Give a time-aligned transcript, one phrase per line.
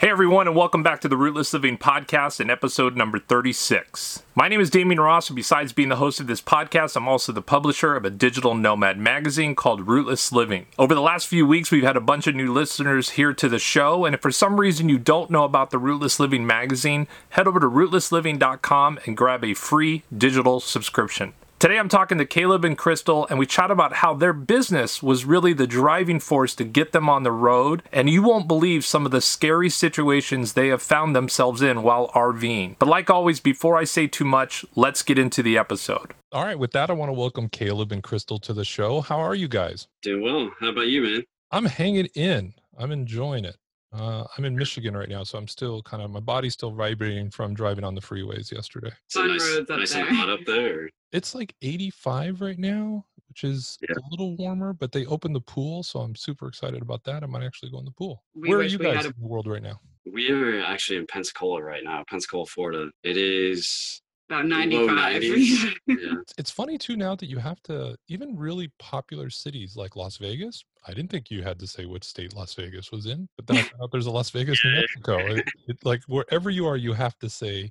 [0.00, 4.22] Hey everyone, and welcome back to the Rootless Living Podcast and episode number 36.
[4.36, 7.32] My name is Damien Ross, and besides being the host of this podcast, I'm also
[7.32, 10.66] the publisher of a digital nomad magazine called Rootless Living.
[10.78, 13.58] Over the last few weeks, we've had a bunch of new listeners here to the
[13.58, 17.48] show, and if for some reason you don't know about the Rootless Living magazine, head
[17.48, 21.32] over to rootlessliving.com and grab a free digital subscription.
[21.58, 25.24] Today I'm talking to Caleb and Crystal, and we chat about how their business was
[25.24, 27.82] really the driving force to get them on the road.
[27.90, 32.10] And you won't believe some of the scary situations they have found themselves in while
[32.10, 32.76] RVing.
[32.78, 36.14] But like always, before I say too much, let's get into the episode.
[36.30, 39.00] All right, with that, I want to welcome Caleb and Crystal to the show.
[39.00, 39.88] How are you guys?
[40.02, 40.52] Doing well.
[40.60, 41.24] How about you, man?
[41.50, 42.54] I'm hanging in.
[42.78, 43.56] I'm enjoying it.
[43.92, 47.30] Uh, I'm in Michigan right now, so I'm still kind of my body's still vibrating
[47.30, 48.92] from driving on the freeways yesterday.
[49.08, 50.06] So Fun nice, roads up nice there.
[50.06, 50.90] and hot up there.
[51.12, 53.94] It's like 85 right now, which is Yeah.
[53.96, 57.22] a little warmer, but they opened the pool, so I'm super excited about that.
[57.22, 58.24] I might actually go in the pool.
[58.34, 59.80] We Where are you guys a- in the world right now?
[60.10, 62.90] We are actually in Pensacola right now, Pensacola, Florida.
[63.02, 65.22] It is About low 95.
[65.22, 65.74] 90s.
[65.86, 65.94] yeah.
[66.36, 70.64] It's- funny too now that you have to even really popular cities like Las Vegas.
[70.86, 73.56] I didn't think you had to say which state Las Vegas was in, but then
[73.58, 75.18] I found out there's a Las Vegas, New Mexico.
[75.18, 77.70] It, it, like wherever you are, you have to say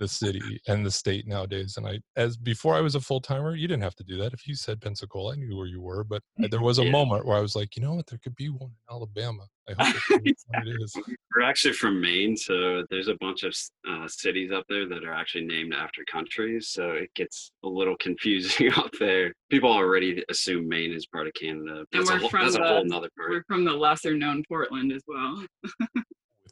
[0.00, 1.76] the city and the state nowadays.
[1.76, 4.32] And I, as before I was a full timer, you didn't have to do that.
[4.32, 6.04] If you said Pensacola, I knew where you were.
[6.04, 6.90] But there was a Yeah.
[6.90, 9.46] moment where I was like, you know what, there could be one in Alabama.
[9.68, 10.96] I hope it's which it is.
[11.34, 13.54] We're actually from Maine, so there's a bunch of
[13.88, 16.68] uh, cities up there that are actually named after countries.
[16.68, 19.32] So it gets a little confusing up there.
[19.50, 21.84] People already assume Maine is part of Canada.
[21.92, 23.30] That's, a, we're whole, from that's a whole nother part.
[23.30, 25.44] We're from the lesser known Portland as well.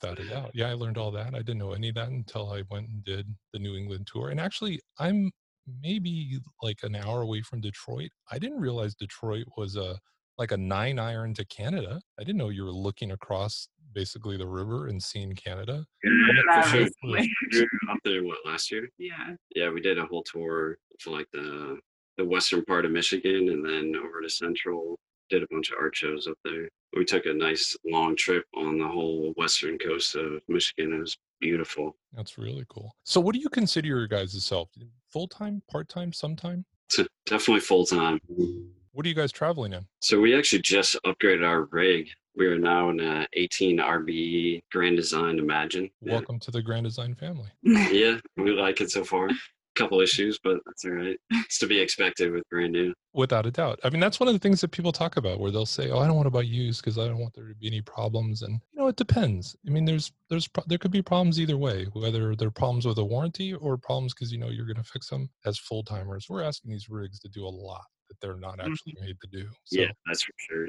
[0.02, 0.50] Without a doubt.
[0.54, 1.34] Yeah, I learned all that.
[1.34, 4.30] I didn't know any of that until I went and did the New England tour.
[4.30, 5.30] And actually, I'm
[5.80, 8.10] maybe like an hour away from Detroit.
[8.30, 9.98] I didn't realize Detroit was a
[10.38, 12.00] like a nine iron to Canada.
[12.18, 15.84] I didn't know you were looking across basically the river and seeing Canada.
[16.02, 16.88] Yeah, for sure.
[17.04, 18.88] We were up there, what, last year?
[18.98, 19.34] Yeah.
[19.54, 21.78] yeah, we did a whole tour for like the
[22.18, 24.98] the western part of Michigan and then over to central.
[25.32, 26.68] Did a bunch of art shows up there.
[26.94, 30.92] We took a nice long trip on the whole western coast of Michigan.
[30.92, 31.96] It was beautiful.
[32.12, 32.94] That's really cool.
[33.04, 34.68] So what do you consider your guys' self?
[35.10, 36.66] Full time, part time, sometime?
[37.24, 38.20] Definitely full time.
[38.92, 39.86] What are you guys traveling in?
[40.02, 42.10] So we actually just upgraded our rig.
[42.36, 45.88] We are now in a 18 RBE Grand Design Imagine.
[46.02, 47.48] Yeah, Welcome to the Grand Design family.
[47.62, 49.30] yeah, we like it so far.
[49.74, 51.18] Couple issues, but that's all right.
[51.30, 52.92] It's to be expected with brand new.
[53.14, 53.80] Without a doubt.
[53.84, 55.98] I mean, that's one of the things that people talk about where they'll say, "Oh,
[55.98, 58.42] I don't want to buy used because I don't want there to be any problems."
[58.42, 59.56] And you know, it depends.
[59.66, 63.04] I mean, there's there's there could be problems either way, whether they're problems with a
[63.04, 65.30] warranty or problems because you know you're going to fix them.
[65.46, 68.72] As full timers, we're asking these rigs to do a lot that they're not mm-hmm.
[68.72, 69.48] actually made to do.
[69.64, 70.68] So, Yeah, that's for sure.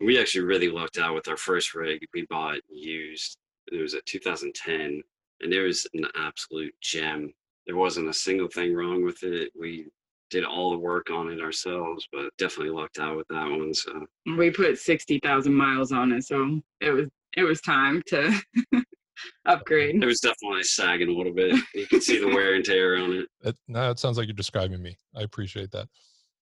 [0.00, 2.06] We actually really lucked out with our first rig.
[2.14, 3.36] We bought used.
[3.72, 5.02] It was a 2010,
[5.40, 7.32] and it was an absolute gem.
[7.68, 9.52] There wasn't a single thing wrong with it.
[9.58, 9.86] We
[10.30, 13.72] did all the work on it ourselves, but definitely lucked out with that one.
[13.74, 14.06] So
[14.36, 16.24] we put 60,000 miles on it.
[16.24, 17.06] So it was
[17.36, 18.40] it was time to
[19.46, 20.02] upgrade.
[20.02, 21.54] it was definitely sagging a little bit.
[21.74, 23.26] You can see the wear and tear on it.
[23.42, 24.96] that, now it sounds like you're describing me.
[25.14, 25.88] I appreciate that.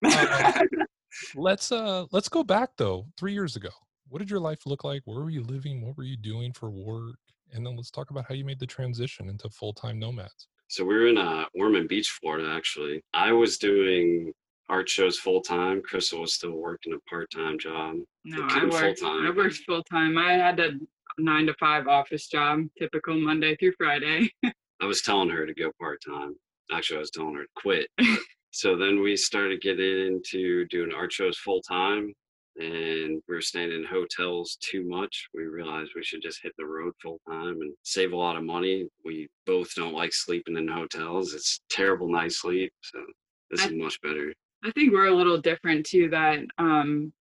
[0.03, 0.63] Uh,
[1.35, 3.05] let's uh let's go back though.
[3.17, 3.69] Three years ago,
[4.07, 5.01] what did your life look like?
[5.05, 5.85] Where were you living?
[5.85, 7.17] What were you doing for work?
[7.53, 10.47] And then let's talk about how you made the transition into full time nomads.
[10.67, 12.53] So we were in uh, Ormond Beach, Florida.
[12.55, 14.33] Actually, I was doing
[14.69, 15.81] art shows full time.
[15.81, 17.97] Crystal was still working a part time job.
[18.25, 18.99] No, I worked.
[18.99, 19.25] full-time.
[19.27, 20.17] I worked full time.
[20.17, 20.71] I had a
[21.17, 24.29] nine to five office job, typical Monday through Friday.
[24.43, 26.35] I was telling her to go part time.
[26.71, 27.87] Actually, I was telling her to quit.
[28.51, 32.13] so then we started getting into doing art shows full time,
[32.57, 35.27] and we were staying in hotels too much.
[35.33, 38.43] We realized we should just hit the road full time and save a lot of
[38.43, 38.87] money.
[39.05, 41.33] We both don't like sleeping in hotels.
[41.33, 42.73] It's terrible night sleep.
[42.81, 42.99] So
[43.51, 44.33] this I- is much better.
[44.63, 46.09] I think we're a little different too.
[46.09, 47.13] That um,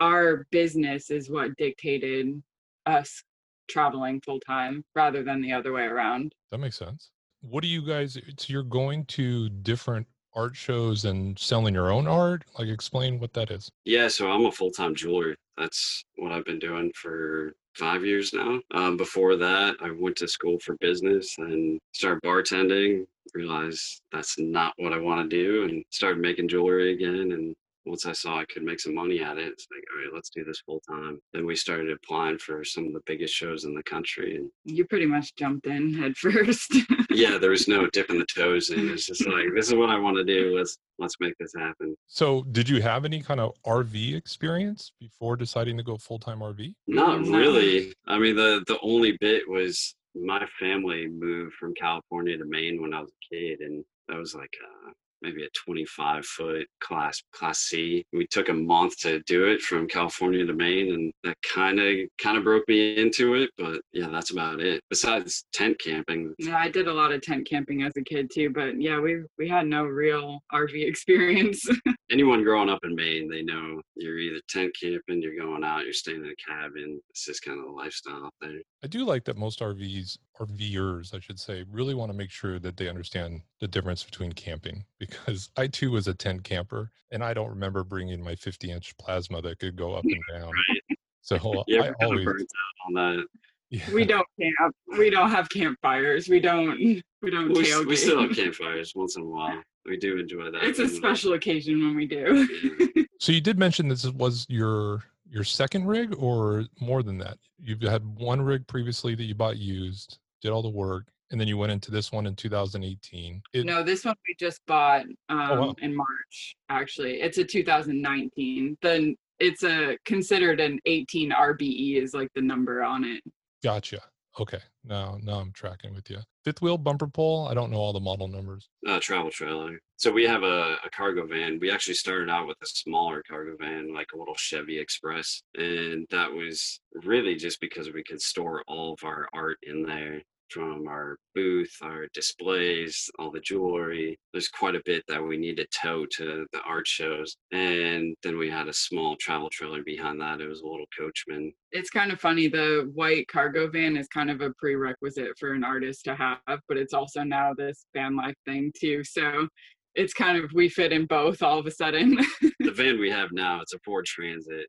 [0.00, 2.42] our business is what dictated
[2.86, 3.22] us
[3.68, 6.34] traveling full time rather than the other way around.
[6.50, 7.10] That makes sense.
[7.42, 8.14] What do you guys?
[8.14, 10.06] So you're going to different
[10.38, 12.44] art shows and selling your own art.
[12.58, 13.70] Like, explain what that is.
[13.84, 15.36] Yeah, so I'm a full time jeweler.
[15.56, 18.60] That's what I've been doing for five years now.
[18.72, 23.06] Um, before that, I went to school for business and started bartending.
[23.34, 27.32] Realized that's not what I want to do, and started making jewelry again.
[27.32, 27.54] And
[27.88, 30.30] once I saw I could make some money at it, it's like, all right, let's
[30.30, 31.18] do this full time.
[31.32, 34.36] Then we started applying for some of the biggest shows in the country.
[34.36, 36.74] And You pretty much jumped in head first.
[37.10, 38.88] yeah, there was no dipping the toes in.
[38.90, 40.56] It's just like, this is what I want to do.
[40.56, 41.96] Let's let's make this happen.
[42.06, 46.40] So, did you have any kind of RV experience before deciding to go full time
[46.40, 46.74] RV?
[46.86, 47.92] Not really.
[48.06, 52.92] I mean, the the only bit was my family moved from California to Maine when
[52.92, 54.52] I was a kid, and that was like
[54.86, 54.90] uh,
[55.22, 58.04] maybe a 25 foot class class C.
[58.12, 61.96] We took a month to do it from California to Maine, and that kind of
[62.22, 63.50] kind of broke me into it.
[63.58, 64.82] But yeah, that's about it.
[64.90, 68.50] Besides tent camping, yeah, I did a lot of tent camping as a kid too,
[68.50, 71.66] but yeah, we we had no real RV experience.
[72.10, 75.92] anyone growing up in Maine, they know you're either tent camping, you're going out, you're
[75.92, 77.00] staying in a cabin.
[77.10, 78.60] It's just kind of the lifestyle up there.
[78.82, 82.58] I do like that most RVs, RVers, I should say, really want to make sure
[82.58, 87.22] that they understand the difference between camping because I too was a tent camper and
[87.24, 90.50] I don't remember bringing my 50 inch plasma that could go up and down.
[90.50, 90.98] Right.
[91.22, 91.36] So
[91.66, 92.46] Yeah, I we're kind of always,
[92.86, 93.26] on that.
[93.70, 94.74] yeah, we don't camp.
[94.98, 96.28] We don't have campfires.
[96.28, 97.86] We don't we don't We, tailgate.
[97.86, 99.60] we still have campfires once in a while.
[99.84, 100.62] We do enjoy that.
[100.64, 102.46] it's a and, special occasion when we do.
[102.94, 103.02] yeah.
[103.20, 107.36] So you did mention this was your your second rig or more than that?
[107.60, 111.48] You've had one rig previously that you bought used, did all the work, and then
[111.48, 113.42] you went into this one in 2018.
[113.52, 115.74] It, No, this one we just bought um, Oh, wow.
[115.82, 116.56] in March.
[116.68, 118.76] Actually, it's a 2019.
[118.82, 123.22] Then it's a considered an 18 RBE is like the number on it.
[123.62, 124.00] Gotcha.
[124.40, 124.60] Okay.
[124.84, 126.18] Now now I'm tracking with you.
[126.48, 127.46] Fifth wheel bumper pull.
[127.46, 128.70] I don't know all the model numbers.
[128.86, 129.78] uh, travel trailer.
[129.98, 131.58] So we have a, a cargo van.
[131.60, 136.06] We actually started out with a smaller cargo van, like a little Chevy Express, and
[136.10, 140.86] that was really just because we could store all of our art in there from
[140.88, 144.18] our booth, our displays, all the jewelry.
[144.32, 147.36] There's quite a bit that we need to tow to the art shows.
[147.52, 150.40] And then we had a small travel trailer behind that.
[150.40, 151.52] It was a little Coachmen.
[151.72, 152.48] It's kind of funny.
[152.48, 156.76] The white cargo van is kind of a prerequisite for an artist to have, but
[156.76, 159.04] it's also now this van life thing too.
[159.04, 159.48] So
[159.94, 162.18] it's kind of we fit in both all of a sudden.
[162.60, 164.68] the van we have now, it's a Ford Transit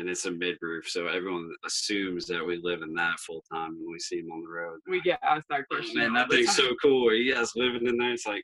[0.00, 0.88] and it's a mid roof.
[0.88, 4.42] So everyone assumes that we live in that full time when we see them on
[4.42, 4.80] the road.
[4.88, 5.98] we get asked that Oh, question.
[5.98, 7.08] man, all that thing's so cool.
[7.08, 8.12] Are you guys living in there?
[8.12, 8.42] It's like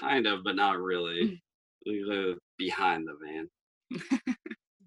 [0.00, 1.42] kind of, but not really.
[1.84, 3.50] We live behind the van.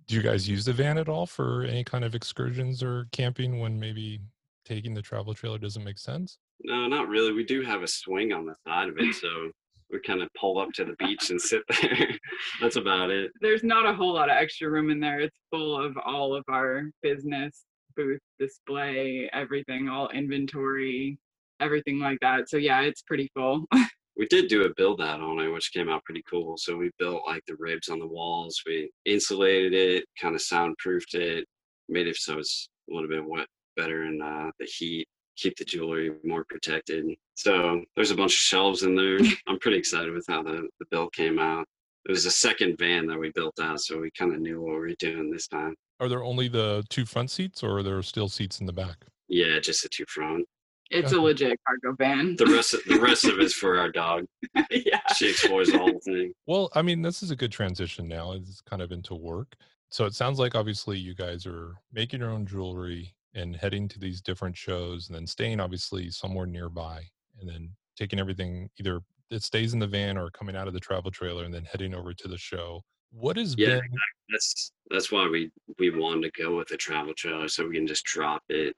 [0.08, 3.60] Do you guys use the van at all for any kind of excursions or camping
[3.60, 4.22] when maybe
[4.64, 6.38] taking the travel trailer doesn't make sense?
[6.64, 7.34] No, not really.
[7.34, 9.52] We do have a swing on the side of it, so
[9.92, 12.10] we kind of pull up to the beach and sit there.
[12.62, 13.32] That's about it.
[13.42, 15.20] There's not a whole lot of extra room in there.
[15.20, 17.66] It's full of all of our business
[17.96, 21.18] booth display, everything, all inventory,
[21.60, 22.50] everything like that.
[22.50, 23.66] So yeah, it's pretty full.
[24.18, 26.58] we did do a build out on it, which came out pretty cool.
[26.58, 31.14] So we built like the ribs on the walls, we insulated it, kind of soundproofed
[31.14, 31.46] it,
[31.90, 35.66] made it so it's a little bit wet, better in uh, the heat, keep the
[35.66, 37.06] jewelry more protected.
[37.36, 39.20] So there's a bunch of shelves in there.
[39.48, 41.66] I'm pretty excited with how the, the build came out.
[42.08, 44.74] It was a second van that we built out, so we kind of knew what
[44.74, 45.76] we were doing this time.
[46.00, 49.06] Are there only the two front seats or are there still seats in the back?
[49.28, 50.46] Yeah, just the two front.
[50.92, 52.36] It's a legit cargo van.
[52.36, 54.26] The rest of the rest of it's for our dog.
[54.70, 55.02] yeah.
[55.16, 56.32] She explores the whole thing.
[56.46, 58.34] Well, I mean, this is a good transition now.
[58.34, 59.56] It's kind of into work.
[59.90, 64.00] So it sounds like obviously you guys are making your own jewelry and heading to
[64.00, 67.02] these different shows and then staying obviously somewhere nearby
[67.40, 70.80] and then taking everything either it stays in the van or coming out of the
[70.80, 72.82] travel trailer and then heading over to the show.
[73.12, 73.90] What has Yeah, been
[74.30, 77.88] That's that's why we we wanted to go with the travel trailer so we can
[77.88, 78.76] just drop it,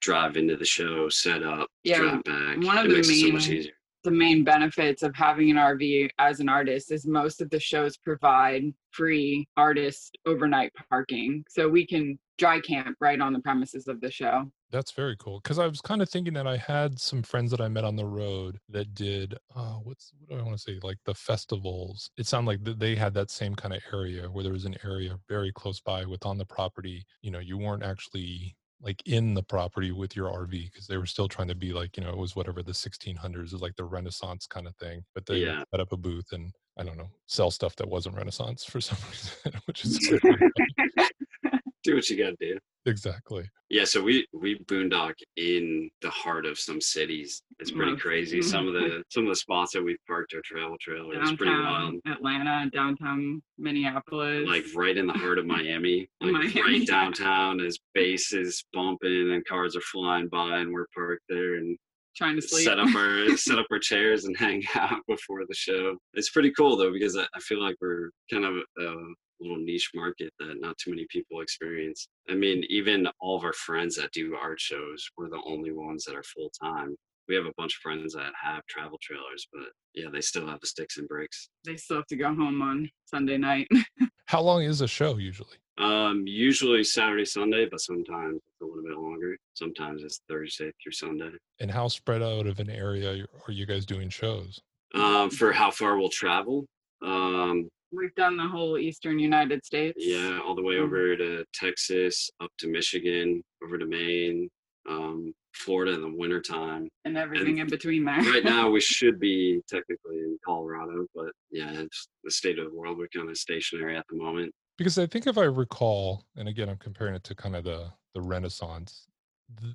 [0.00, 2.56] drive into the show, set up, Yeah, drive back.
[2.58, 3.72] one of it the makes it so much main- easier.
[4.06, 7.96] The main benefits of having an RV as an artist is most of the shows
[7.96, 11.44] provide free artist overnight parking.
[11.48, 14.44] So we can dry camp right on the premises of the show.
[14.70, 15.40] That's very cool.
[15.42, 17.96] Because I was kind of thinking that I had some friends that I met on
[17.96, 20.78] the road that did, uh, what's what do I want to say?
[20.80, 22.08] Like the festivals.
[22.16, 24.76] It sounded like th- they had that same kind of area where there was an
[24.84, 27.04] area very close by with on the property.
[27.22, 31.06] You know, you weren't actually like in the property with your RV because they were
[31.06, 33.76] still trying to be like, you know, it was whatever the 1600s, it was like
[33.76, 35.02] the Renaissance kind of thing.
[35.14, 35.64] But they Yeah.
[35.70, 38.98] set up a booth and I don't know, sell stuff that wasn't Renaissance for some
[39.10, 39.98] reason, which is.
[41.82, 42.58] Do what you gotta do.
[42.86, 43.48] Exactly.
[43.68, 47.42] Yeah, so we we boondock in the heart of some cities.
[47.58, 48.40] It's pretty Most- crazy.
[48.40, 51.52] Some of the some of the spots that we've parked our travel trailer is pretty
[51.52, 52.00] wild.
[52.04, 54.48] Downtown Atlanta, downtown Minneapolis.
[54.48, 56.62] Like right in the heart of Miami, like Miami.
[56.62, 61.56] right downtown as bass is bumping and cars are flying by and we're parked there
[61.56, 61.76] and
[62.16, 62.64] trying to sleep.
[62.64, 65.96] set up our set up our chairs and hang out before the show.
[66.14, 69.90] It's pretty cool though because I, I feel like we're kind of uh, little niche
[69.94, 72.08] market that not too many people experience.
[72.28, 76.04] I mean, even all of our friends that do art shows, we're the only ones
[76.04, 76.96] that are full time.
[77.28, 80.60] We have a bunch of friends that have travel trailers, but yeah, they still have
[80.60, 81.48] the sticks and bricks.
[81.64, 83.68] They still have to go home on Sunday night.
[84.26, 85.56] How long is a show usually?
[85.78, 89.36] Um, usually Saturday, Sunday, but sometimes it's a little bit longer.
[89.54, 91.30] Sometimes it's Thursday through Sunday.
[91.60, 94.60] And how spread out of an area are you guys doing shows?
[94.94, 96.64] Um, for how far we'll travel,
[97.02, 99.96] um, We've done the whole eastern United States.
[99.98, 100.82] yeah, all the way Mhm.
[100.84, 104.50] over to Texas, up to Michigan, over to Maine,
[104.88, 106.88] um, Florida in the wintertime.
[107.06, 108.18] And everything in between there.
[108.20, 112.74] Right now, we should be technically in Colorado, but yeah, it's the state of the
[112.76, 112.98] world.
[112.98, 114.52] We're kind of stationary at the moment.
[114.76, 117.90] Because I think if I recall, and again, I'm comparing it to kind of the
[118.14, 119.15] the Renaissance, th-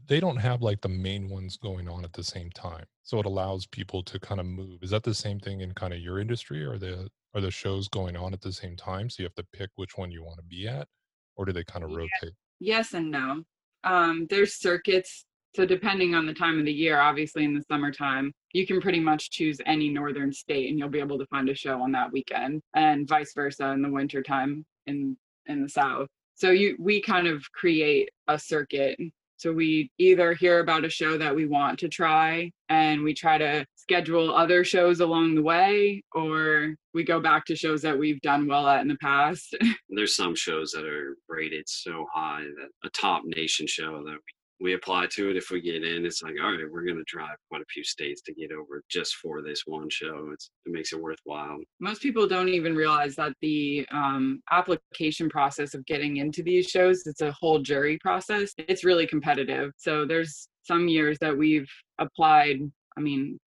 [0.07, 3.25] they don't have like the main ones going on at the same time, so it
[3.25, 4.83] allows people to kind of move.
[4.83, 6.63] Is that the same thing in kind of your industry?
[6.63, 9.57] Are the are the shows going on at the same time, so you have to
[9.57, 10.87] pick which one you want to be at,
[11.35, 12.35] or do they kind of rotate?
[12.59, 13.43] Yes and no.
[13.83, 15.25] Um, there's circuits.
[15.55, 19.01] So depending on the time of the year, obviously in the summertime, you can pretty
[19.01, 22.11] much choose any northern state and you'll be able to find a show on that
[22.11, 26.07] weekend and vice versa in the wintertime in in the south.
[26.35, 28.97] So you we kind of create a circuit.
[29.41, 33.39] So we either hear about a show that we want to try and we try
[33.39, 38.21] to schedule other shows along the way or we go back to shows that we've
[38.21, 39.57] done well at in the past.
[39.89, 44.33] There's some shows that are rated so high that a top nation show that we,
[44.61, 45.35] we apply to it.
[45.35, 47.83] If we get in, it's like, all right, we're going to drive quite a few
[47.83, 50.29] states to get over just for this one show.
[50.31, 51.57] It's, it makes it worthwhile.
[51.79, 57.03] most people don't even realize that the um, application process of getting into these shows
[57.05, 62.59] it's a whole jury process it's really competitive so there's some years that we've applied
[62.97, 63.39] i mean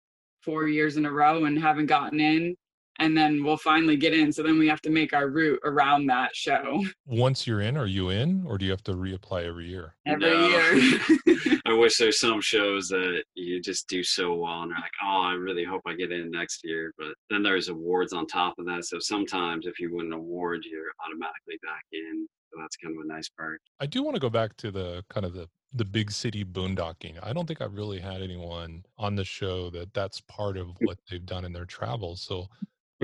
[0.43, 2.55] four years in a row and haven't gotten in
[2.99, 6.07] and then we'll finally get in so then we have to make our route around
[6.07, 9.69] that show Once you're in, are you in, or do you have to reapply every
[9.69, 9.95] year?
[10.07, 10.49] every No.
[10.49, 11.01] year
[11.67, 15.23] I wish there's some shows that you just do so well and they're like, oh,
[15.23, 16.93] I really hope I get in next year.
[16.99, 18.85] But then there's awards on top of that.
[18.85, 22.29] So sometimes if you win an award, you're automatically back in.
[22.53, 23.61] So that's kind of a nice perk.
[23.81, 27.19] I do want to go back to the kind of the the big city boondocking.
[27.21, 30.87] I don't think I've really had anyone on the show that that's part of hmm.
[30.87, 32.23] what they've done in their travels.
[32.23, 32.47] So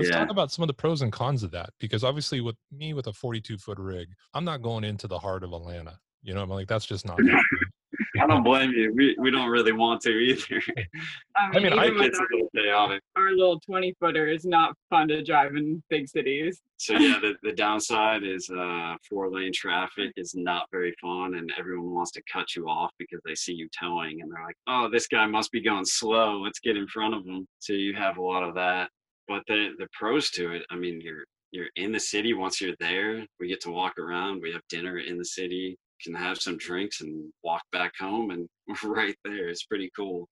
[0.01, 2.93] let's talk about some of the pros and cons of that because obviously with me
[2.93, 5.97] with a 42 foot rig, I'm not going into the heart of Atlanta.
[6.23, 7.19] You know, I'm like that's just not.
[8.21, 8.93] I don't blame you.
[8.95, 10.61] We, we don't really want to either.
[11.37, 14.75] i mean, mean, I even with it's a our, our little 20 footer is not
[14.89, 19.51] fun to drive in big cities So yeah, the, the downside is uh, four lane
[19.53, 23.53] traffic is not very fun, and everyone wants to cut you off because they see
[23.53, 26.39] you towing, and they're like, "Oh, this guy must be going slow.
[26.39, 28.89] Let's get in front of him." So you have a lot of that.
[29.31, 32.33] But the the pros to it, I mean, you're you're in the city.
[32.33, 34.41] Once you're there, we get to walk around.
[34.41, 35.77] We have dinner in the city.
[36.03, 38.47] Can have some drinks and walk back home, and
[38.83, 39.47] we're right there.
[39.47, 40.27] It's pretty cool.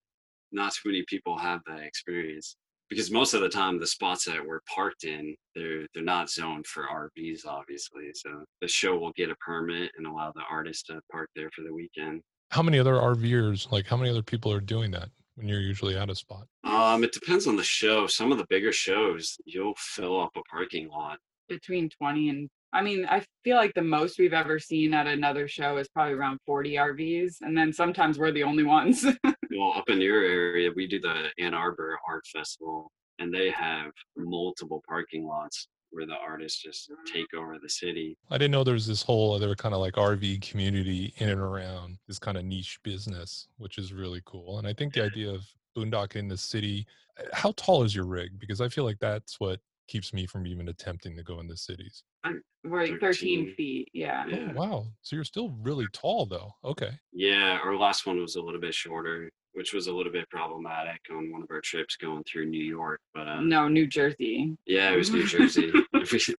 [0.51, 2.58] Not too many people have that experience
[2.89, 6.65] because most of the time the spots that we're parked in they're they're not zoned
[6.65, 11.00] for RVs obviously so the show will get a permit and allow the artist to
[11.12, 14.60] park there for the weekend How many other RVers, like how many other people are
[14.60, 16.48] doing that when you're usually at a spot?
[16.70, 20.42] Um it depends on the show some of the bigger shows you'll fill up a
[20.50, 24.94] parking lot between 20 and I mean, I feel like the most we've ever seen
[24.94, 27.38] at another show is probably around 40 RVs.
[27.42, 29.04] And then sometimes we're the only ones.
[29.52, 33.92] well up in your area we do the Ann Arbor Art Festival and they have
[34.16, 38.76] multiple parking lots where the artists just take over the city I didn't know there
[38.76, 42.46] was this whole other kind of like RV community in and around this kind of
[42.46, 44.60] niche business, which is really cool.
[44.60, 45.44] And I think the idea of
[45.78, 46.86] boondocking in the city,
[47.20, 48.40] uh, how tall is your rig?
[48.40, 51.58] Because I feel like that's what keeps me from even attempting to go in the
[51.58, 52.04] cities.
[52.24, 53.00] I'm, we're like 13
[53.46, 53.56] 13.
[53.56, 53.90] feet.
[53.94, 54.26] Yeah.
[54.28, 54.50] Yeah.
[54.52, 54.86] Oh, wow.
[55.02, 56.52] So you're still really tall though.
[56.64, 56.92] Okay.
[57.14, 61.00] Yeah, our last one was a little bit shorter, which was a little bit problematic
[61.12, 63.00] on one of our trips going through New York.
[63.16, 64.56] But uh, No, New Jersey.
[64.68, 65.72] yeah, it was New Jersey.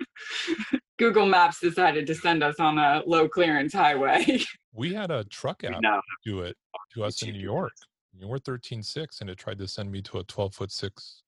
[0.98, 4.40] Google Maps decided to send us on a low clearance highway.
[4.74, 6.56] We had a truck app no, do it
[6.94, 7.72] to us in New York.
[8.12, 11.22] You were 13.6 and it tried to send me to a 12 foot six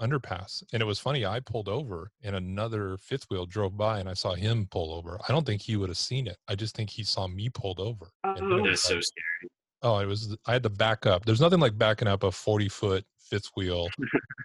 [0.00, 0.62] underpass.
[0.72, 1.26] And it was funny.
[1.26, 5.18] I pulled over and another fifth wheel drove by and I saw him pull over.
[5.28, 6.36] I don't think he would have seen it.
[6.46, 8.10] I just think he saw me pulled over.
[8.24, 8.64] Oh.
[8.64, 9.50] that's so scary.
[9.82, 10.36] Oh, it was.
[10.46, 11.24] I had to back up.
[11.24, 13.88] There's nothing like backing up a 40 foot fifth wheel,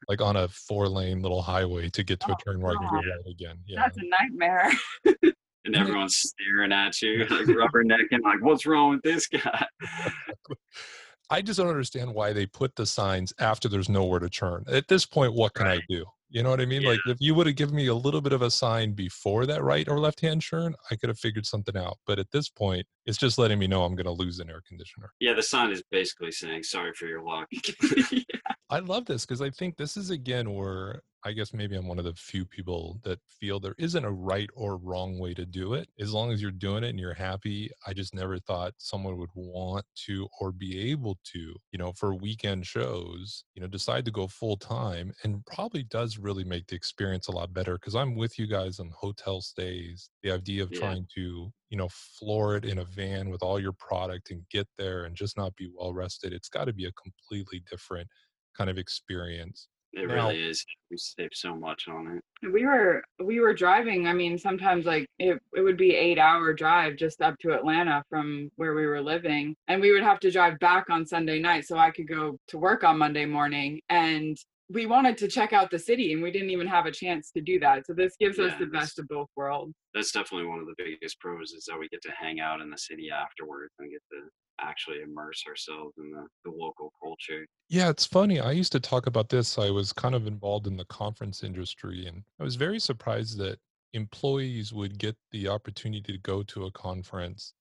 [0.07, 2.75] like on a four lane little highway to get to a Oh, turn where I
[2.75, 3.57] can go right again.
[3.65, 3.81] Yeah.
[3.81, 4.71] That's a nightmare.
[5.65, 9.65] And everyone's staring at you, like rubbernecking, like, what's wrong with this guy?
[11.29, 14.65] I just don't understand why they put the signs after there's nowhere to turn.
[14.67, 16.05] At this point, what can I do?
[16.29, 16.81] You know what I mean?
[16.81, 16.89] Yeah.
[16.89, 19.63] Like if you would have given me a little bit of a sign before that
[19.63, 21.99] right or left hand turn, I could have figured something out.
[22.07, 24.63] But at this point, it's just letting me know I'm going to lose an air
[24.67, 25.13] conditioner.
[25.19, 27.47] Yeah, the sign is basically saying sorry for your luck.
[28.71, 31.99] I love this because I think this is again where I guess maybe I'm one
[31.99, 35.73] of the few people that feel there isn't a right or wrong way to do
[35.73, 35.89] it.
[35.97, 39.29] As long as you're doing it and you're happy, I just never thought someone would
[39.33, 44.11] want to or be able to, you know, for weekend shows, you know, decide to
[44.11, 48.15] go full time and probably does really make the experience a lot better because I'm
[48.15, 50.09] with you guys on hotel stays.
[50.23, 50.95] The idea of Yeah.
[50.95, 54.67] trying to, you know, floor it in a van with all your product and get
[54.77, 58.09] there and just not be well rested, it's got to be a completely different
[58.57, 59.67] kind of experience.
[59.93, 60.65] It Now- really is.
[60.89, 62.51] We save so much on it.
[62.51, 66.53] we were we were driving i mean sometimes like it, it would be eight hour
[66.53, 70.29] drive just up to atlanta from where we were living and we would have to
[70.29, 74.37] drive back on sunday night so i could go to work on monday morning and
[74.69, 77.41] we wanted to check out the city and we didn't even have a chance to
[77.41, 80.65] do that so this gives us the best of both worlds That's definitely one of
[80.67, 83.89] the biggest pros is that we get to hang out in the city afterwards and
[83.89, 84.19] get to
[84.59, 87.45] actually immerse ourselves in the, the local culture.
[87.69, 88.39] Yeah, it's funny.
[88.39, 89.57] I used to talk about this.
[89.57, 93.59] I was kind of involved in the conference industry, and I was very surprised that
[93.93, 97.53] employees would get the opportunity to go to a conference.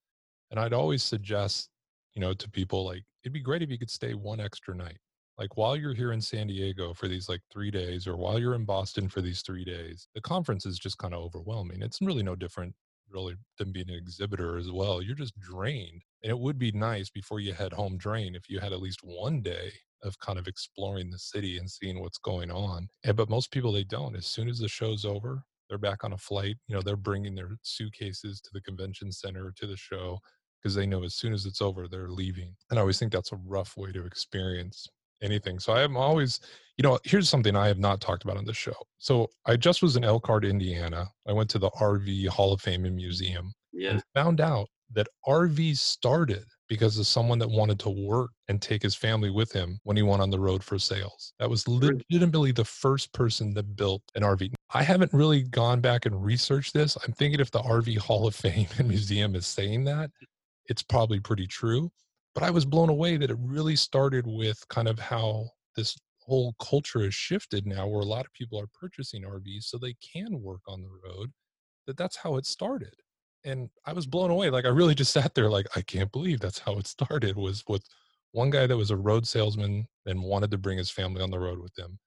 [0.50, 1.70] And I'd always suggest,
[2.14, 4.98] you know, to people like, it'd be great if you could stay one extra night.
[5.38, 8.54] Like while you're here in San Diego for these like three days, or while you're
[8.54, 11.82] in Boston for these three days, the conference is just kind of overwhelming.
[11.82, 12.74] It's really no different,
[13.12, 15.02] really, than being an exhibitor as well.
[15.02, 16.02] You're just drained.
[16.22, 19.00] And it would be nice before you head home drained if you had at least
[19.02, 22.88] one day of kind of exploring the city and seeing what's going on.
[23.04, 24.16] And, but most people, they don't.
[24.16, 26.56] As soon as the show's over, they're back on a flight.
[26.66, 30.18] You know, they're bringing their suitcases to the convention center to the show
[30.60, 32.54] because they know as soon as it's over, they're leaving.
[32.70, 34.88] And I always think that's a rough way to experience
[35.22, 35.58] anything.
[35.58, 36.40] So I am always,
[36.76, 38.74] you know, here's something I have not talked about on the show.
[38.98, 41.08] So I just was in Elkhart, Indiana.
[41.26, 43.90] I went to the RV Hall of Fame and Museum Yeah.
[43.90, 48.82] and found out that RV started because of someone that wanted to work and take
[48.82, 51.34] his family with him when he went on the road for sales.
[51.38, 54.52] That was legitimately the first person that built an RV.
[54.74, 56.96] I haven't really gone back and researched this.
[57.04, 60.10] I'm thinking if the RV Hall of Fame and Museum is saying that,
[60.66, 61.90] it's probably pretty true.
[62.34, 66.54] But I was blown away that it really started with kind of how this whole
[66.60, 70.40] culture has shifted now, where a lot of people are purchasing RVs so they can
[70.40, 71.32] work on the road.
[71.86, 72.94] That that's how it started
[73.44, 74.50] and I was blown away.
[74.50, 77.36] Like I really just sat there, like I can't believe that's how it started.
[77.36, 77.84] Was with
[78.32, 81.38] one guy that was a road salesman and wanted to bring his family on the
[81.38, 81.98] road with him,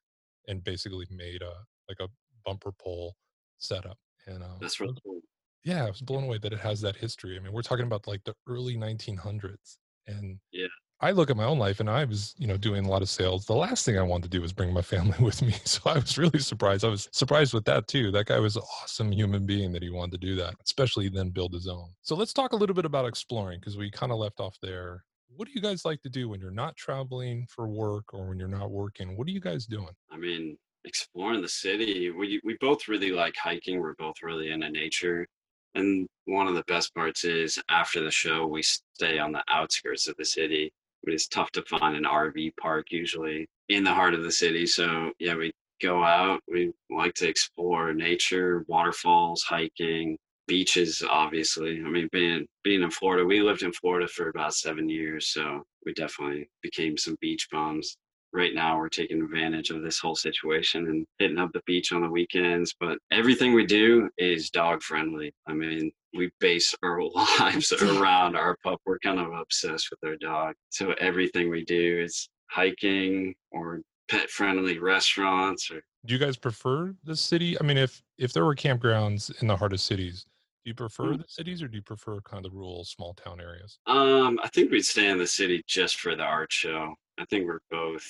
[0.47, 1.53] and basically made a
[1.89, 2.09] like a
[2.45, 3.15] bumper pull
[3.57, 3.97] setup.
[4.27, 5.21] And uh, That's really cool.
[5.63, 7.37] yeah, I was blown away that it has that history.
[7.37, 10.67] I mean, we're talking about like the early 1900s, and Yeah.
[11.01, 13.09] I look at my own life, and I was, you know, doing a lot of
[13.09, 13.45] sales.
[13.45, 15.95] The last thing I wanted to do was bring my family with me, so I
[15.95, 16.85] was really surprised.
[16.85, 18.11] I was surprised with that too.
[18.11, 21.29] That guy was an awesome human being that he wanted to do that, especially then
[21.31, 21.89] build his own.
[22.01, 25.03] So let's talk a little bit about exploring because we kind of left off there.
[25.35, 28.39] What do you guys like to do when you're not traveling for work or when
[28.39, 29.17] you're not working?
[29.17, 29.89] What are you guys doing?
[30.09, 32.09] I mean, exploring the city.
[32.11, 33.81] We we both really like hiking.
[33.81, 35.27] We're both really into nature.
[35.75, 40.07] And one of the best parts is after the show, we stay on the outskirts
[40.07, 40.71] of the city.
[41.03, 44.65] It's tough to find an RV park usually in the heart of the city.
[44.65, 46.41] So yeah, we go out.
[46.47, 51.03] We like to explore nature, waterfalls, hiking, beaches.
[51.07, 55.27] Obviously, I mean, being being in Florida, we lived in Florida for about seven years,
[55.27, 57.97] so we definitely became some beach bums
[58.35, 62.01] right now we're taking advantage of this whole situation and hitting up the beach on
[62.01, 67.01] the weekends but everything we do is dog friendly i mean we base our
[67.39, 72.01] lives around our pup we're kind of obsessed with our dog so everything we do
[72.03, 77.59] is hiking or pet friendly restaurants or Do you guys prefer the city?
[77.59, 80.25] I mean, if if there were campgrounds in the heart of cities,
[80.63, 81.17] do you prefer Mm.
[81.17, 83.79] the cities or do you prefer kind of the rural small town areas?
[83.87, 87.45] um i think we'd stay in the city just for the art show i think
[87.47, 88.05] we're both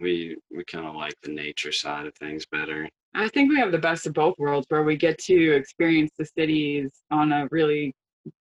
[0.00, 3.72] we we kind of like the nature side of things better I think we have
[3.72, 7.92] the best of both worlds where we get to experience the cities on a really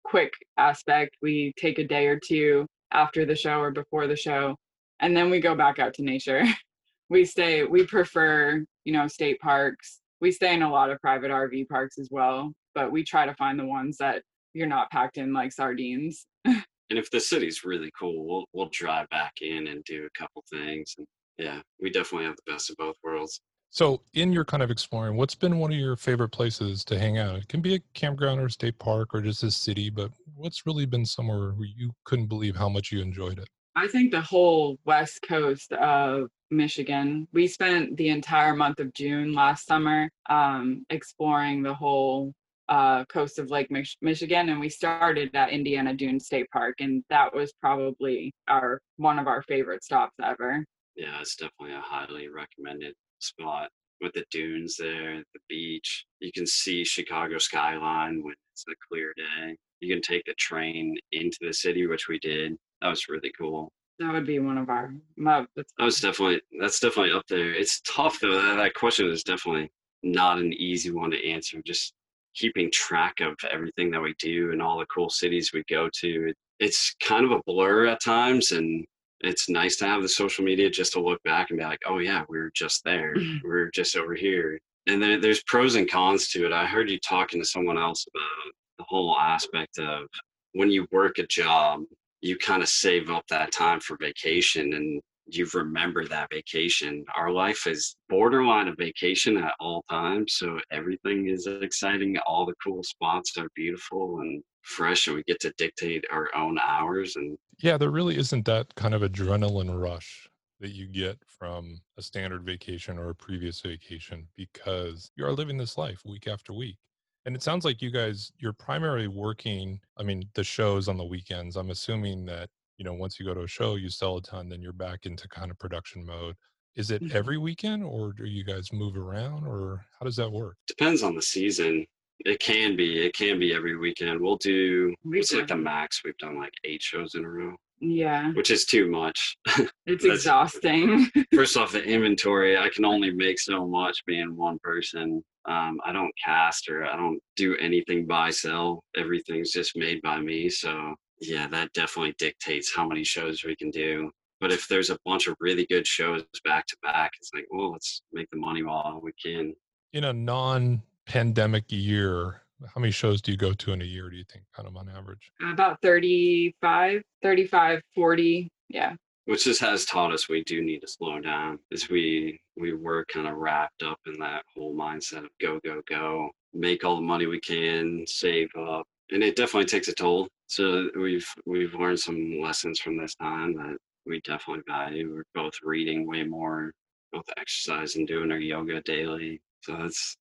[0.04, 1.16] quick aspect.
[1.22, 4.56] We take a day or two after the show or before the show,
[5.00, 6.42] and then we go back out to nature.
[7.10, 10.00] we stay, we prefer, you know, state parks.
[10.20, 13.34] We stay in a lot of private RV parks as well, but we try to
[13.34, 16.26] find the ones that you're not packed in like sardines.
[16.44, 20.42] and if the city's really cool, we'll we'll drive back in and do a couple
[20.50, 20.94] things.
[20.98, 21.06] And
[21.38, 23.40] yeah, we definitely have the best of both worlds.
[23.70, 27.18] So, in your kind of exploring, what's been one of your favorite places to hang
[27.18, 27.36] out?
[27.36, 30.66] It can be a campground or a state park or just a city, but what's
[30.66, 33.48] really been somewhere where you couldn't believe how much you enjoyed it?
[33.74, 37.28] I think the whole west coast of Michigan.
[37.32, 42.32] We spent the entire month of June last summer um, exploring the whole
[42.68, 47.04] uh, coast of Lake Mich- Michigan, and we started at Indiana Dunes State Park, and
[47.10, 50.64] that was probably our one of our favorite stops ever.
[50.96, 53.68] Yeah, it's definitely a highly recommended spot
[54.00, 56.04] with the dunes there, the beach.
[56.20, 59.56] You can see Chicago skyline when it's a clear day.
[59.80, 62.56] You can take the train into the city, which we did.
[62.80, 63.70] That was really cool.
[63.98, 64.92] That would be one of our.
[65.16, 67.54] My, that was definitely that's definitely up there.
[67.54, 68.34] It's tough though.
[68.34, 69.70] That, that question is definitely
[70.02, 71.62] not an easy one to answer.
[71.64, 71.94] Just
[72.34, 76.28] keeping track of everything that we do and all the cool cities we go to.
[76.28, 78.86] It, it's kind of a blur at times, and
[79.20, 81.98] it's nice to have the social media just to look back and be like, oh
[81.98, 83.14] yeah, we were just there.
[83.16, 83.48] Mm-hmm.
[83.48, 84.58] we are just over here.
[84.86, 86.52] And then there's pros and cons to it.
[86.52, 90.06] I heard you talking to someone else about the whole aspect of
[90.52, 91.82] when you work a job,
[92.20, 97.04] you kind of save up that time for vacation and you remember that vacation.
[97.16, 100.34] Our life is borderline a vacation at all times.
[100.36, 102.16] So everything is exciting.
[102.26, 106.58] All the cool spots are beautiful and fresh, and we get to dictate our own
[106.58, 107.16] hours.
[107.16, 110.28] And yeah, there really isn't that kind of adrenaline rush
[110.60, 115.58] that you get from a standard vacation or a previous vacation because you are living
[115.58, 116.78] this life week after week.
[117.26, 121.04] And it sounds like you guys, you're primarily working, I mean, the shows on the
[121.04, 121.56] weekends.
[121.56, 124.48] I'm assuming that, you know, once you go to a show, you sell a ton,
[124.48, 126.34] then you're back into kind of production mode.
[126.74, 127.16] Is it mm-hmm.
[127.16, 130.56] every weekend or do you guys move around or how does that work?
[130.66, 131.86] Depends on the season.
[132.20, 133.04] It can be.
[133.04, 134.20] It can be every weekend.
[134.20, 136.02] We'll do, we it's like the max.
[136.04, 137.56] We've done like eight shows in a row.
[137.80, 138.32] Yeah.
[138.32, 139.36] Which is too much.
[139.88, 141.08] It's exhausting.
[141.32, 145.22] first off, the inventory, I can only make so much being one person.
[145.44, 148.82] Um, I don't cast or I don't do anything buy sell.
[148.96, 150.50] Everything's just made by me.
[150.50, 154.10] So yeah, that definitely dictates how many shows we can do.
[154.40, 157.72] But if there's a bunch of really good shows back to back, it's like, well,
[157.72, 159.54] let's make the money while we can.
[159.92, 162.42] In a non pandemic year,
[162.74, 164.76] how many shows do you go to in a year, do you think, kind of
[164.76, 165.32] on average?
[165.42, 168.48] About 35, 35, 40.
[168.68, 168.94] Yeah
[169.26, 173.04] which just has taught us we do need to slow down as we we were
[173.12, 177.02] kind of wrapped up in that whole mindset of go go go make all the
[177.02, 182.00] money we can save up and it definitely takes a toll so we've we've learned
[182.00, 185.12] some lessons from this time that we definitely value.
[185.12, 186.72] We're both reading way more
[187.12, 189.40] both exercise and doing our yoga daily.
[189.62, 190.16] So that's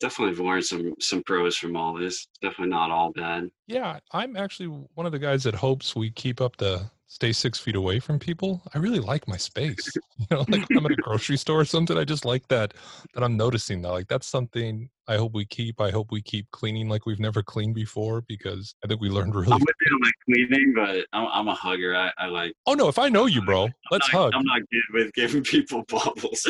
[0.00, 2.26] definitely learned some some pros from all this.
[2.42, 3.48] Definitely not all bad.
[3.66, 7.58] Yeah i'm actually one of the guys that hopes we keep up the stay six
[7.58, 8.62] feet away from people.
[8.72, 9.90] I really like my space.
[10.30, 11.96] You know, like I'm at a grocery store or something.
[11.96, 12.74] I just like that
[13.14, 13.88] that I'm noticing that.
[13.88, 15.80] Like that's something I hope we keep.
[15.80, 19.34] I hope we keep cleaning like we've never cleaned before because I think we learned
[19.34, 19.50] really.
[19.50, 21.96] I'm with you on like cleaning, but I'm, I'm a hugger.
[21.96, 22.52] I, I, like.
[22.66, 22.88] Oh no!
[22.88, 24.32] If I know you, bro, let's not, hug.
[24.36, 26.46] I'm not good with giving people bubbles.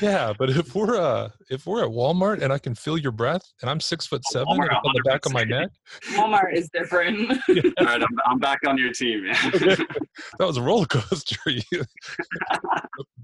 [0.00, 3.42] Yeah, but if we're uh if we're at Walmart and I can feel your breath
[3.60, 5.68] and I'm six foot seven on the back of my neck.
[6.12, 7.30] Walmart is different.
[7.48, 7.62] yeah.
[7.78, 9.24] All right, I'm, I'm back on your team.
[9.24, 9.34] man.
[9.52, 11.36] that was a roller coaster.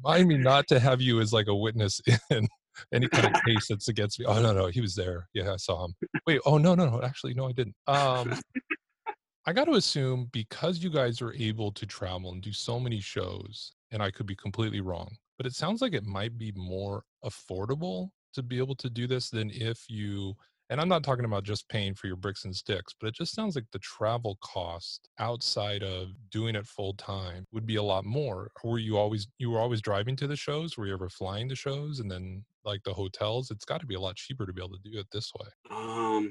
[0.04, 2.00] Remind me not to have you as like a witness
[2.30, 2.46] in
[2.92, 4.26] any kind of case that's against me.
[4.26, 5.28] Oh no, no, he was there.
[5.32, 5.94] Yeah, I saw him.
[6.26, 7.02] Wait, oh no, no, no.
[7.02, 7.76] Actually, no, I didn't.
[7.86, 8.38] Um
[9.46, 12.98] I got to assume because you guys are able to travel and do so many
[12.98, 17.04] shows, and I could be completely wrong, but it sounds like it might be more
[17.24, 20.34] affordable to be able to do this than if you
[20.70, 23.34] and I'm not talking about just paying for your bricks and sticks, but it just
[23.34, 28.04] sounds like the travel cost outside of doing it full time would be a lot
[28.04, 28.50] more.
[28.64, 30.76] were you always you were always driving to the shows?
[30.76, 33.50] Were you ever flying to shows and then like the hotels?
[33.50, 35.46] It's got to be a lot cheaper to be able to do it this way.
[35.70, 36.30] Um,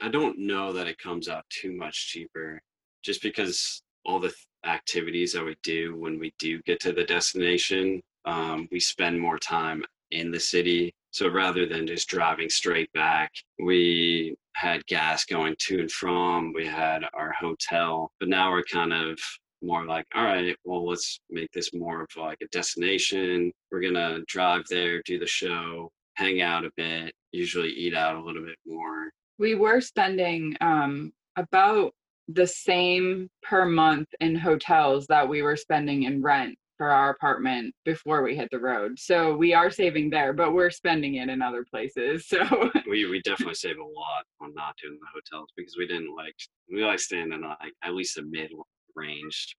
[0.00, 2.60] I don't know that it comes out too much cheaper,
[3.02, 4.32] just because all the
[4.64, 9.38] activities that we do when we do get to the destination um, we spend more
[9.38, 10.94] time in the city.
[11.10, 16.66] So rather than just driving straight back, we had gas going to and from, we
[16.66, 19.18] had our hotel, but now we're kind of
[19.62, 23.52] more like, all right, well, let's make this more of like a destination.
[23.70, 28.16] We're going to drive there, do the show, hang out a bit, usually eat out
[28.16, 29.10] a little bit more.
[29.38, 31.92] We were spending um, about
[32.28, 37.74] the same per month in hotels that we were spending in rent for our apartment
[37.84, 38.98] before we hit the road.
[38.98, 42.26] So we are saving there, but we're spending it in other places.
[42.40, 46.14] So we we definitely save a lot on not doing the hotels because we didn't
[46.14, 46.34] like
[46.72, 48.50] we like staying in like at least the mid
[48.94, 49.56] range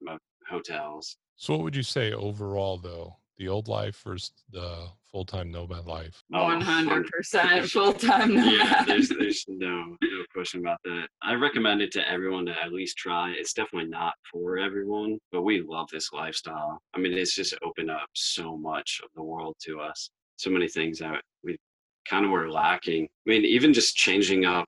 [0.50, 1.18] hotels.
[1.36, 3.18] So what would you say overall though?
[3.42, 6.24] The old life versus the full time nomad life?
[6.30, 8.88] One hundred percent full time yeah, nomad.
[8.88, 11.08] there's there's no no question about that.
[11.24, 13.32] I recommend it to everyone to at least try.
[13.32, 16.80] It's definitely not for everyone, but we love this lifestyle.
[16.94, 20.12] I mean, it's just opened up so much of the world to us.
[20.38, 21.58] So many things that we
[22.08, 23.06] kind of were lacking.
[23.06, 24.66] I mean, even just changing up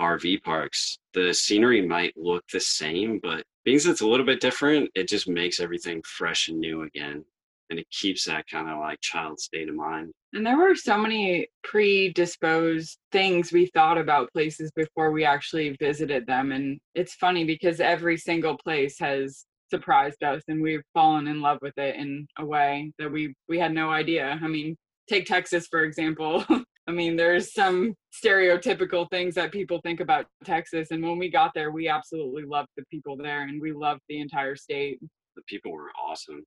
[0.00, 4.40] RV parks, the scenery might look the same, but being that it's a little bit
[4.40, 7.24] different, it just makes everything fresh and new again.
[7.70, 10.12] And it keeps that kind of like child state of mind.
[10.32, 16.26] And there were so many predisposed things we thought about places before we actually visited
[16.26, 16.52] them.
[16.52, 21.58] And it's funny because every single place has surprised us and we've fallen in love
[21.60, 24.38] with it in a way that we we had no idea.
[24.40, 24.76] I mean,
[25.08, 26.44] take Texas for example.
[26.88, 30.92] I mean, there's some stereotypical things that people think about Texas.
[30.92, 34.20] And when we got there, we absolutely loved the people there and we loved the
[34.20, 35.00] entire state.
[35.34, 36.44] the people were awesome.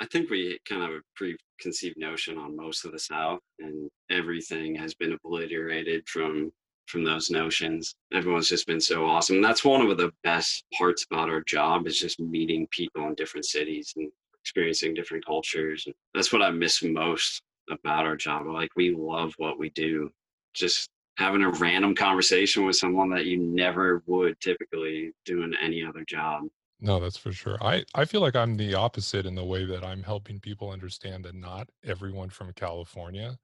[0.00, 3.90] I think we kind of have a preconceived notion on most of the South, and
[4.10, 6.52] everything has been obliterated from
[6.86, 7.94] from those notions.
[8.12, 9.40] Everyone's just been so awesome.
[9.40, 13.46] That's one of the best parts about our job is just meeting people in different
[13.46, 15.84] cities and experiencing different cultures.
[15.86, 18.46] And that's what I miss most about our job.
[18.46, 20.10] Like we love what we do.
[20.54, 25.84] Just having a random conversation with someone that you never would typically do in any
[25.84, 26.44] other job.
[26.84, 27.56] No, that's for sure.
[27.62, 31.24] I, I feel like I'm the opposite in the way that I'm helping people understand
[31.24, 33.38] that not everyone from California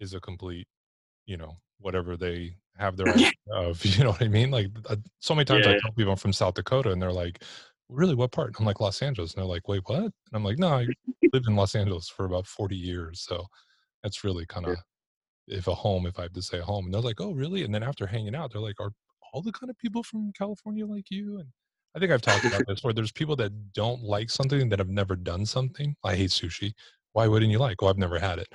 [0.00, 0.66] is a complete,
[1.26, 3.84] you know, whatever they have their idea of.
[3.84, 4.50] You know what I mean?
[4.50, 7.42] Like uh, so many times I tell people I'm from South Dakota and they're like,
[7.90, 8.54] really, what part?
[8.58, 9.34] I'm like, Los Angeles.
[9.34, 9.98] And they're like, wait, what?
[9.98, 10.86] And I'm like, no, I
[11.34, 13.20] lived in Los Angeles for about 40 years.
[13.28, 13.44] So
[14.02, 14.78] that's really kind of,
[15.48, 16.86] if a home, if I have to say a home.
[16.86, 17.62] And they're like, oh, really?
[17.62, 18.92] And then after hanging out, they're like, are
[19.34, 21.40] all the kind of people from California like you?
[21.40, 21.48] And
[21.94, 24.88] I think I've talked about this where there's people that don't like something that have
[24.88, 25.94] never done something.
[26.02, 26.72] I hate sushi.
[27.12, 27.82] Why wouldn't you like?
[27.82, 28.48] Oh, I've never had it.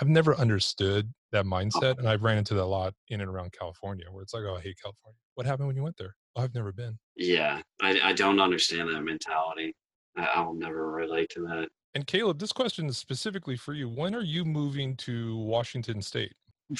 [0.00, 1.98] I've never understood that mindset.
[1.98, 4.56] And I've ran into that a lot in and around California where it's like, oh,
[4.56, 5.16] I hate California.
[5.36, 6.14] What happened when you went there?
[6.36, 6.98] Oh, I've never been.
[7.16, 9.74] Yeah, I, I don't understand that mentality.
[10.16, 11.68] I, I will never relate to that.
[11.94, 13.88] And Caleb, this question is specifically for you.
[13.88, 16.34] When are you moving to Washington State?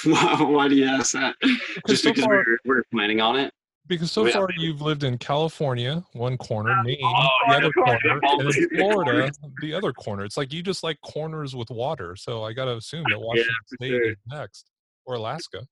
[0.05, 1.37] Why, why do you ask that?
[1.87, 3.53] Just so because far- we're, we're planning on it?
[3.89, 4.33] Because so Yeah.
[4.33, 8.69] far you've lived in California, one corner, Maine, oh, the other corner, and.
[8.79, 10.25] Florida, the other corner.
[10.25, 12.15] It's like you just like corners with water.
[12.17, 14.11] So I got to assume that Washington for State sure.
[14.11, 14.71] is next,
[15.05, 15.67] or Alaska.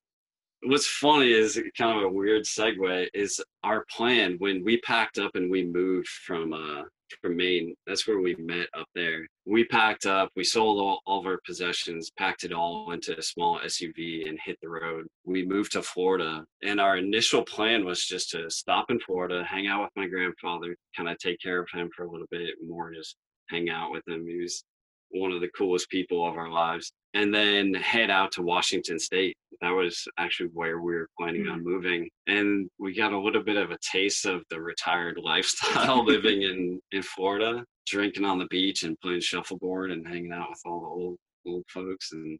[0.63, 5.31] What's funny is kind of a weird segue is our plan when we packed up
[5.35, 6.89] and we moved from uh from
[7.25, 7.75] Maine.
[7.87, 9.27] That's where we met up there.
[9.47, 13.23] We packed up, we sold all, all of our possessions, packed it all into a
[13.23, 15.07] small SUV and hit the road.
[15.25, 19.67] We moved to Florida and our initial plan was just to stop in Florida, hang
[19.67, 22.93] out with my grandfather, kind of take care of him for a little bit more,
[22.93, 23.17] just
[23.49, 24.27] hang out with him.
[24.27, 24.65] He was
[25.11, 26.93] one of the coolest people of our lives.
[27.15, 29.37] And then head out to Washington State.
[29.61, 31.53] That was actually where we were planning mm.
[31.53, 32.09] on moving.
[32.27, 36.81] And we got a little bit of a taste of the retired lifestyle living in,
[36.93, 40.87] in Florida, drinking on the beach and playing shuffleboard and hanging out with all the
[40.87, 42.13] old old folks.
[42.13, 42.39] And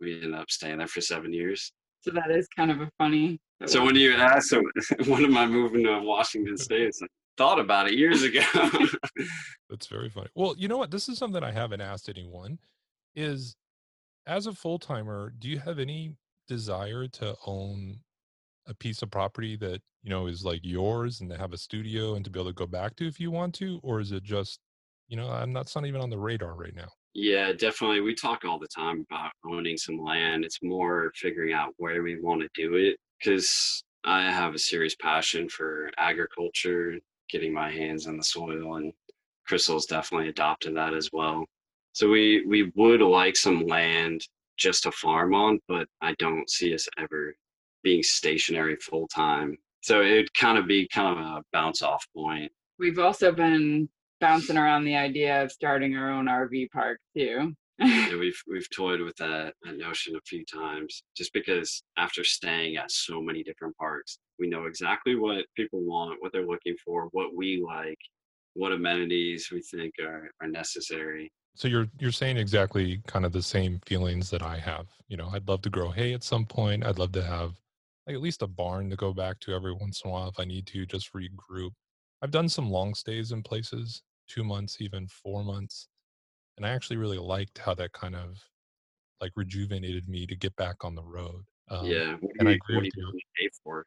[0.00, 1.72] we ended up staying there for seven years.
[2.02, 3.38] So that is kind of a funny.
[3.66, 4.62] So when you asked so
[5.06, 6.82] when am I moving to Washington State?
[6.82, 8.42] It's like, thought about it years ago.
[9.70, 10.28] That's very funny.
[10.34, 10.90] Well, you know what?
[10.90, 12.58] This is something I haven't asked anyone.
[13.16, 13.56] Is
[14.26, 16.14] as a full timer, do you have any
[16.48, 17.98] desire to own
[18.66, 22.14] a piece of property that you know is like yours and to have a studio
[22.14, 24.22] and to be able to go back to if you want to, or is it
[24.22, 24.60] just,
[25.08, 26.88] you know, I'm not, not even on the radar right now.
[27.14, 28.00] Yeah, definitely.
[28.00, 30.44] We talk all the time about owning some land.
[30.44, 34.96] It's more figuring out where we want to do it because I have a serious
[34.96, 36.98] passion for agriculture,
[37.30, 38.92] getting my hands on the soil, and
[39.46, 41.44] Crystal's definitely adopted that as well.
[41.92, 46.74] So we we would like some land just to farm on, but I don't see
[46.74, 47.34] us ever
[47.82, 49.56] being stationary full time.
[49.82, 52.50] So it would kind of be kind of a bounce off point.
[52.78, 53.88] We've also been
[54.20, 57.54] bouncing around the idea of starting our own RV park too.
[57.80, 62.76] Yeah, we've we've toyed with that, that notion a few times just because after staying
[62.76, 67.08] at so many different parks we know exactly what people want what they're looking for
[67.10, 67.98] what we like
[68.54, 73.42] what amenities we think are, are necessary So you're you're saying exactly kind of the
[73.42, 74.88] same feelings that I have.
[75.08, 76.84] You know, I'd love to grow hay at some point.
[76.84, 77.60] I'd love to have
[78.06, 80.38] like at least a barn to go back to every once in a while if
[80.40, 81.70] I need to, just regroup.
[82.22, 85.88] I've done some long stays in places, two months, even four months.
[86.56, 88.38] And I actually really liked how that kind of
[89.20, 91.44] like rejuvenated me to get back on the road.
[91.70, 93.12] Um, yeah and I agree with you you.
[93.12, 93.86] want to pay for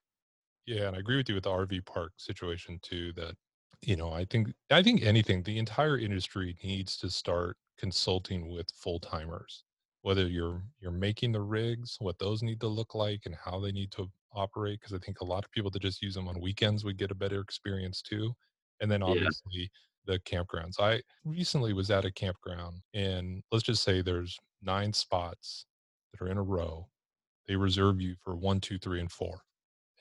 [0.65, 3.13] Yeah, and I agree with you with the RV park situation too.
[3.13, 3.35] That
[3.81, 8.71] you know, I think I think anything, the entire industry needs to start consulting with
[8.73, 9.63] full timers
[10.01, 13.71] whether you're you're making the rigs what those need to look like and how they
[13.71, 16.39] need to operate because i think a lot of people that just use them on
[16.39, 18.33] weekends would get a better experience too
[18.79, 19.29] and then Yeah.
[19.43, 19.69] obviously
[20.05, 25.65] the campgrounds i recently was at a campground and let's just say there's nine spots
[26.13, 26.87] that are in a row
[27.47, 29.41] they reserve you for one two three and four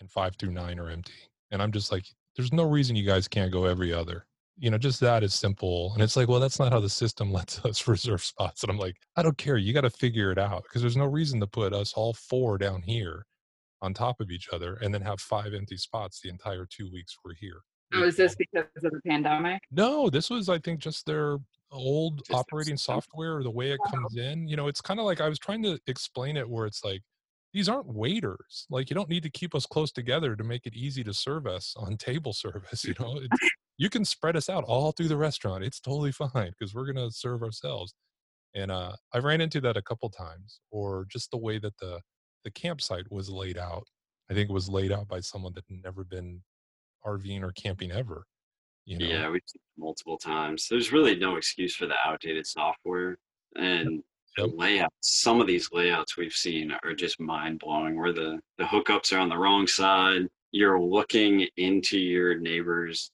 [0.00, 1.14] and five through nine are empty
[1.50, 4.26] and i'm just like there's no reason you guys can't go every other
[4.58, 7.32] you know just that is simple and it's like well that's not how the system
[7.38, 10.38] lets us reserve spots and i'm like i don't care you got to figure it
[10.38, 13.24] out because there's no reason to put us all four down here
[13.82, 17.16] on top of each other and then have five empty spots the entire two weeks
[17.24, 17.60] we're here
[17.94, 19.62] Oh, is this because of the pandemic?
[19.70, 21.38] no, this was, I think, just their
[21.70, 24.48] old operating software or the way it comes in.
[24.48, 27.02] You know, it's kind of like I was trying to explain it where it's like,
[27.56, 28.66] these aren't waiters.
[28.68, 31.46] Like, you don't need to keep us close together to make it easy to serve
[31.46, 32.84] us on table service.
[32.84, 35.64] You know, it's, you can spread us out all through the restaurant.
[35.64, 37.94] It's totally fine because we're going to serve ourselves.
[38.54, 42.00] And uh, I ran into that a couple times, or just the way that the
[42.44, 43.84] the campsite was laid out.
[44.30, 46.42] I think it was laid out by someone that had never been
[47.04, 48.24] RVing or camping ever.
[48.84, 50.68] You know, Yeah, we've seen it multiple times.
[50.70, 53.18] There's really no excuse for the outdated software
[53.56, 54.02] and
[54.38, 54.50] Yep.
[54.54, 54.94] layouts.
[55.00, 57.96] Some of these layouts we've seen are just mind blowing.
[57.98, 60.28] Where the the hookups are on the wrong side.
[60.52, 63.10] You're looking into your neighbor's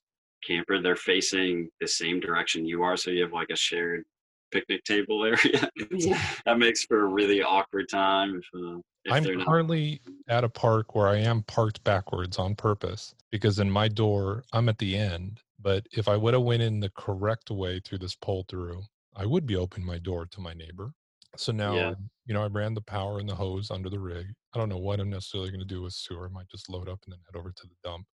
[0.47, 0.81] camper.
[0.81, 4.05] They're facing the same direction you are, so you have like a shared
[4.53, 5.69] picnic table area.
[5.91, 6.23] Yeah.
[6.45, 9.47] that makes for a really awkward time if, uh, if I'm not.
[9.47, 14.45] currently at a park where I am parked backwards on purpose because in my door
[14.53, 15.41] I'm at the end.
[15.61, 18.83] But if I would have went in the correct way through this pull through,
[19.15, 20.93] I would be opening my door to my neighbor.
[21.37, 21.95] So now, Yeah.
[22.27, 24.27] you know, I ran the power and the hose under the rig.
[24.55, 26.27] I don't know what I'm necessarily going to do with sewer.
[26.27, 28.07] I might just load up and then head over to the dump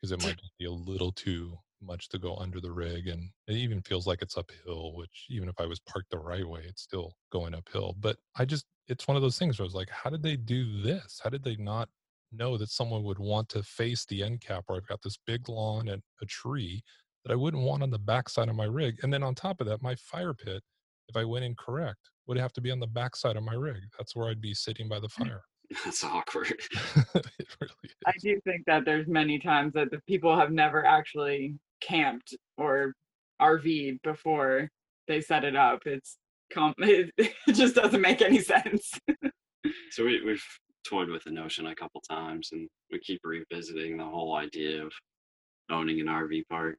[0.00, 3.08] because it might be a little too much to go under the rig.
[3.08, 6.46] And it even feels like it's uphill, which even if I was parked the right
[6.48, 7.94] way, it's still going uphill.
[7.98, 10.36] But I just, it's one of those things where I was like, how did they
[10.36, 11.20] do this?
[11.22, 11.90] How did they not
[12.32, 15.48] know that someone would want to face the end cap where I've got this big
[15.48, 16.82] lawn and a tree
[17.24, 18.98] that I wouldn't want on the backside of my rig?
[19.02, 20.62] And then on top of that, my fire pit,
[21.08, 23.82] if I went incorrect, would have to be on the backside of my rig.
[23.98, 25.42] That's where I'd be sitting by the fire.
[25.84, 26.48] That's awkward.
[27.14, 27.94] it really is.
[28.06, 32.94] I do think that there's many times that the people have never actually camped or
[33.40, 34.70] RV'd before
[35.08, 35.80] they set it up.
[35.86, 36.16] It's
[36.52, 38.92] com- it, it just doesn't make any sense.
[39.90, 40.44] So we, we've
[40.86, 44.92] toyed with the notion a couple times, and we keep revisiting the whole idea of
[45.70, 46.78] owning an RV park.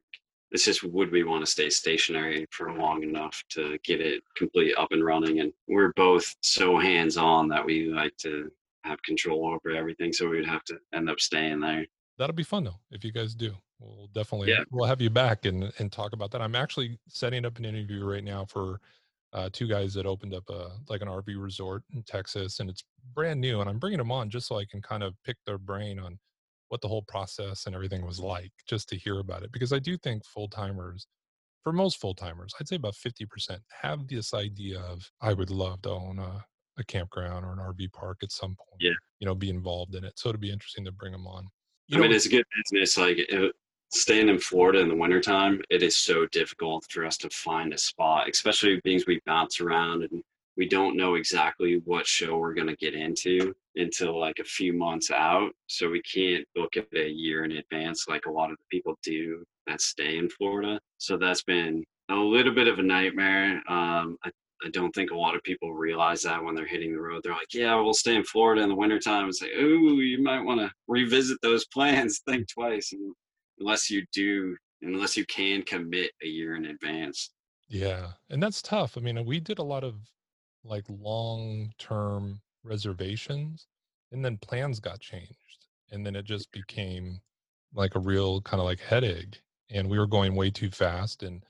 [0.52, 4.74] It's just would we want to stay stationary for long enough to get it completely
[4.74, 5.40] up and running?
[5.40, 8.50] And we're both so hands on that we like to
[8.84, 10.12] have control over everything.
[10.12, 11.86] So we would have to end up staying there.
[12.18, 13.54] That'll be fun though, if you guys do.
[13.78, 14.64] We'll definitely Yeah.
[14.70, 16.42] we'll have you back and and talk about that.
[16.42, 18.80] I'm actually setting up an interview right now for
[19.32, 22.82] uh, two guys that opened up a like an RV resort in Texas, and it's
[23.14, 23.60] brand new.
[23.60, 26.18] And I'm bringing them on just so I can kind of pick their brain on
[26.70, 29.52] what the whole process and everything was like, just to hear about it.
[29.52, 31.06] Because I do think full timers,
[31.62, 35.82] for most full timers, I'd say about 50% have this idea of I would love
[35.82, 36.44] to own a,
[36.78, 38.80] a campground or an RV park at some point.
[38.80, 38.92] Yeah.
[39.18, 40.12] You know, be involved in it.
[40.16, 41.48] So it'd be interesting to bring them on.
[41.92, 42.96] I mean, it's a good business.
[42.96, 43.52] Like it,
[43.90, 47.78] staying in Florida in the wintertime, it is so difficult for us to find a
[47.78, 50.22] spot, especially things we bounce around and
[50.60, 54.74] we don't know exactly what show we're going to get into until like a few
[54.74, 55.52] months out.
[55.68, 58.98] So we can't book it a year in advance like a lot of the people
[59.02, 60.78] do that stay in Florida.
[60.98, 63.62] So that's been a little bit of a nightmare.
[63.70, 64.30] Um, I,
[64.62, 67.22] I don't think a lot of people realize that when they're hitting the road.
[67.24, 69.30] They're like, yeah, we'll stay in Florida in the wintertime.
[69.30, 72.20] It's like, ooh, you might want to revisit those plans.
[72.28, 72.92] Think twice.
[72.92, 73.14] And
[73.60, 77.30] unless you do, unless you can commit a year in advance.
[77.70, 78.98] Yeah, and that's tough.
[78.98, 79.94] I mean, we did a lot of
[80.64, 83.66] like long-term reservations,
[84.12, 87.20] and then plans got changed, and then it just became
[87.74, 89.40] like a real kind of like headache.
[89.70, 91.42] And we were going way too fast, and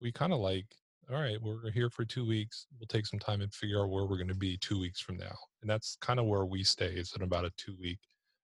[0.00, 0.66] we kind of like,
[1.10, 2.66] all right, we're here for two weeks.
[2.78, 5.18] We'll take some time and figure out where we're going to be two weeks from
[5.18, 5.36] now.
[5.60, 6.94] And that's kind of where we stay.
[6.94, 7.98] Is in about a two-week.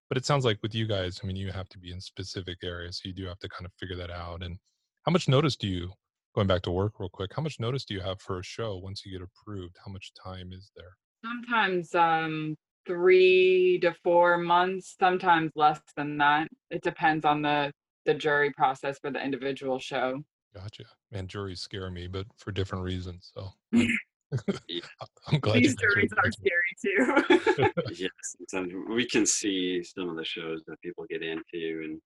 [0.09, 2.59] But it sounds like with you guys, I mean, you have to be in specific
[2.63, 4.43] areas, so you do have to kind of figure that out.
[4.43, 4.59] And
[5.05, 5.91] how much notice do you
[6.35, 8.77] going back to work real quick how much notice do you have for a show
[8.79, 14.97] once you get approved how much time is there Sometimes um three to four months,
[14.99, 16.49] sometimes less than that.
[16.71, 17.71] It depends on the
[18.07, 20.21] the jury process for the individual show.
[20.53, 23.49] gotcha man juries scare me but for different reasons so
[25.29, 27.73] i'm glad These guys are juries are admitting scary too.
[27.95, 32.01] yes, we can see some of the shows that people get into, and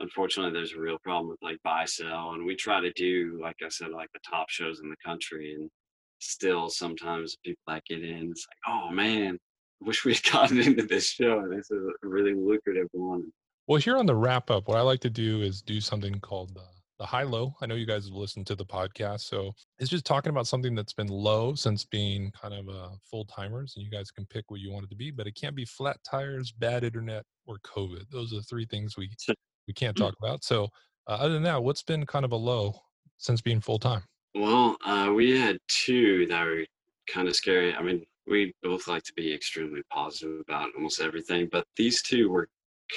[0.00, 2.32] unfortunately, there's a real problem with like buy sell.
[2.32, 5.54] And we try to do, like I said, like the top shows in the country,
[5.54, 5.70] and
[6.18, 9.38] still sometimes people that get in, it's like, oh man,
[9.82, 11.40] I wish we'd gotten into this show.
[11.40, 13.24] and This is a really lucrative one.
[13.66, 16.54] Well, here on the wrap up, what I like to do is do something called
[16.54, 16.64] the,
[16.98, 17.54] the high low.
[17.60, 19.20] I know you guys have listened to the podcast.
[19.20, 23.24] So it's just talking about something that's been low since being kind of uh, full
[23.24, 25.54] timers, and you guys can pick what you want it to be, but it can't
[25.54, 28.10] be flat tires, bad internet, or COVID.
[28.10, 29.10] Those are the three things we,
[29.66, 30.44] we can't talk about.
[30.44, 30.64] So,
[31.08, 32.74] uh, other than that, what's been kind of a low
[33.18, 34.02] since being full time?
[34.34, 36.64] Well, uh, we had two that were
[37.08, 37.74] kind of scary.
[37.74, 42.30] I mean, we both like to be extremely positive about almost everything, but these two
[42.30, 42.48] were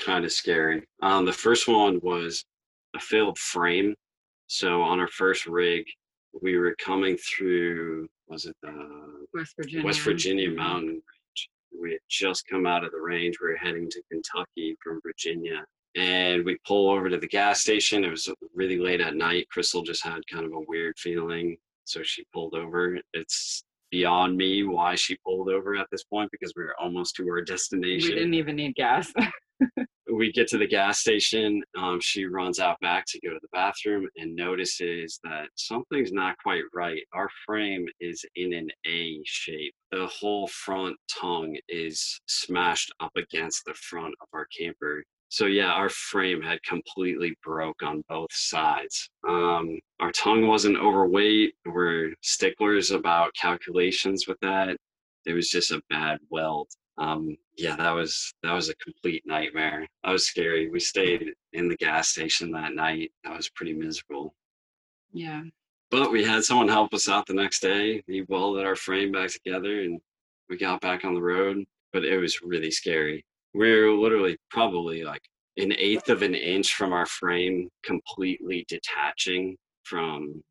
[0.05, 0.83] kind of scary.
[1.01, 2.45] Um, the first one was
[2.95, 3.95] a failed frame.
[4.47, 5.85] So on our first rig,
[6.41, 9.85] we were coming through, was it the West Virginia.
[9.85, 10.55] West Virginia Mhm.
[10.55, 11.49] mountain range?
[11.81, 13.39] We had just come out of the range.
[13.41, 15.65] We were heading to Kentucky from Virginia.
[15.95, 18.03] And we pull over to the gas station.
[18.03, 19.47] It was really late at night.
[19.49, 21.57] Crystal just had kind of a weird feeling.
[21.85, 22.97] So she pulled over.
[23.13, 27.27] It's beyond me why she pulled over at this point because we were almost to
[27.29, 28.09] our destination.
[28.09, 29.13] We didn't even need gas.
[30.13, 31.61] we get to the gas station.
[31.77, 36.37] Um, she runs out back to go to the bathroom and notices that something's not
[36.41, 37.01] quite right.
[37.13, 39.73] Our frame is in an A shape.
[39.91, 45.03] The whole front tongue is smashed up against the front of our camper.
[45.29, 49.09] So yeah, our frame had completely broke on both sides.
[49.27, 51.55] Um, our tongue wasn't overweight.
[51.65, 54.77] We're sticklers about calculations with that.
[55.25, 59.85] It was just a bad weld um yeah that was that was a complete nightmare
[60.03, 64.33] that was scary we stayed in the gas station that night that was pretty miserable
[65.11, 65.41] yeah.
[65.91, 69.29] but we had someone help us out the next day he welded our frame back
[69.31, 69.99] together and
[70.49, 73.25] we got back on the road but it was really scary
[73.55, 75.21] were literally probably like
[75.57, 80.43] an eighth of an inch from our frame completely detaching from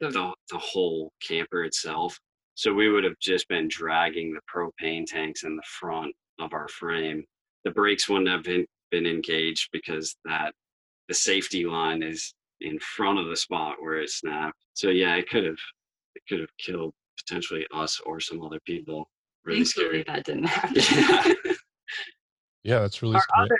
[0.00, 2.18] The- the, the whole camper itself
[2.54, 6.66] so we would have just been dragging the propane tanks in the front of our
[6.66, 7.22] frame.
[7.64, 10.52] The brakes wouldn't have been, been engaged because that
[11.06, 14.56] the safety line is in front of the spot where it snapped.
[14.74, 15.58] So yeah, it could have
[16.16, 19.08] it could have killed potentially us or some other people.
[19.44, 20.04] Really Thankfully, scary.
[20.08, 21.34] that didn't happen.
[21.46, 21.52] Yeah.
[22.64, 23.58] Yeah, that's really our other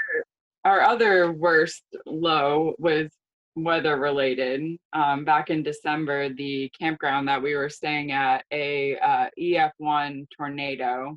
[0.64, 3.08] our other worst low was
[3.56, 9.26] weather related um, back in december the campground that we were staying at a uh,
[9.40, 11.16] ef1 tornado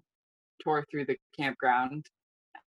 [0.64, 2.06] tore through the campground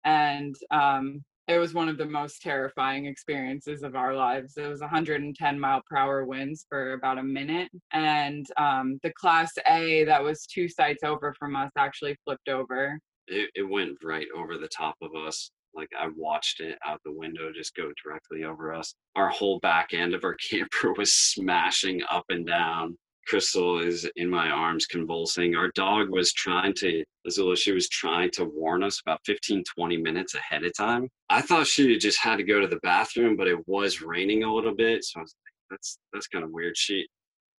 [0.05, 4.57] and um, it was one of the most terrifying experiences of our lives.
[4.57, 9.53] It was 110 mile per hour winds for about a minute and um, the class
[9.69, 12.99] a that was two sites over from us actually flipped over
[13.29, 15.51] it, it went right over the top of us.
[15.75, 18.95] Like I watched it out the window just go directly over us.
[19.17, 22.97] Our whole back end of our camper was smashing up and down.
[23.27, 25.55] Crystal is in my arms convulsing.
[25.55, 29.97] Our dog was trying to, Azula, she was trying to warn us about 15, 20
[29.97, 31.09] minutes ahead of time.
[31.31, 34.55] I thought she just had to go to the bathroom, but it was raining a
[34.55, 35.05] little bit.
[35.05, 36.77] So I was like, that's, that's kind of weird.
[36.77, 37.07] She,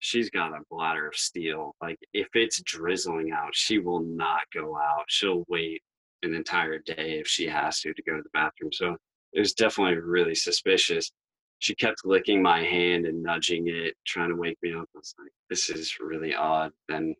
[0.06, 1.74] she's got a bladder of steel.
[1.82, 5.04] Like if it's drizzling out, she will not go out.
[5.08, 5.82] She'll wait
[6.22, 8.70] an entire day if she has to to go to the bathroom.
[8.72, 8.96] So
[9.32, 11.10] it was definitely really suspicious.
[11.58, 14.88] She kept licking my hand and nudging it, trying to wake me up.
[14.94, 16.70] I was like, this is really odd.
[16.88, 17.14] Then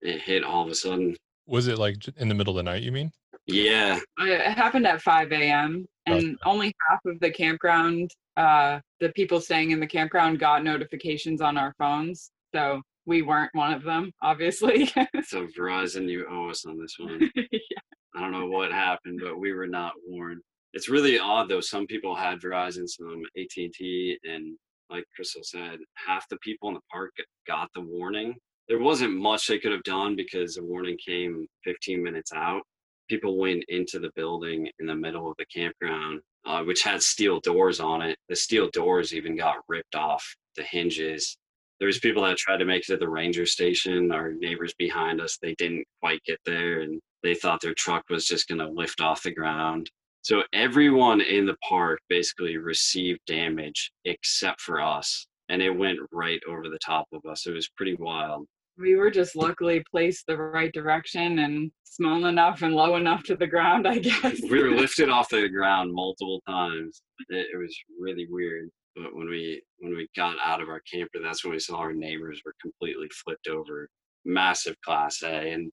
[0.00, 1.14] it hit all of a sudden.
[1.46, 3.12] Was it like in the middle of the night, you mean?
[3.46, 5.86] Yeah, It happened at 5 a.m.
[6.06, 11.40] and only half of the campground, uh, the people staying in the campground got notifications
[11.40, 12.30] on our phones.
[12.54, 14.86] So we weren't one of them, obviously.
[15.24, 17.30] so Verizon, you owe us on this one.
[17.36, 17.78] yeah.
[18.14, 20.42] I don't know what happened, but we were not warned.
[20.74, 21.60] It's really odd though.
[21.60, 24.56] Some people had Verizon, some AT and T, and
[24.90, 27.12] like Crystal said, half the people in the park
[27.46, 28.34] got the warning.
[28.68, 32.62] There wasn't much they could have done because the warning came 15 minutes out.
[33.08, 37.40] People went into the building in the middle of the campground, uh, which had steel
[37.40, 38.16] doors on it.
[38.28, 40.24] The steel doors even got ripped off
[40.56, 41.36] the hinges.
[41.78, 44.12] There was people that tried to make it to the ranger station.
[44.12, 48.26] Our neighbors behind us, they didn't quite get there, and they thought their truck was
[48.26, 49.90] just going to lift off the ground.
[50.22, 55.26] So everyone in the park basically received damage except for us.
[55.48, 57.46] And it went right over the top of us.
[57.46, 58.46] It was pretty wild.
[58.78, 63.36] We were just luckily placed the right direction and small enough and low enough to
[63.36, 64.40] the ground, I guess.
[64.42, 67.02] We were lifted off the ground multiple times.
[67.28, 68.70] It, it was really weird.
[68.94, 71.92] But when we when we got out of our camper, that's when we saw our
[71.92, 73.88] neighbors were completely flipped over.
[74.24, 75.52] Massive class A.
[75.52, 75.70] And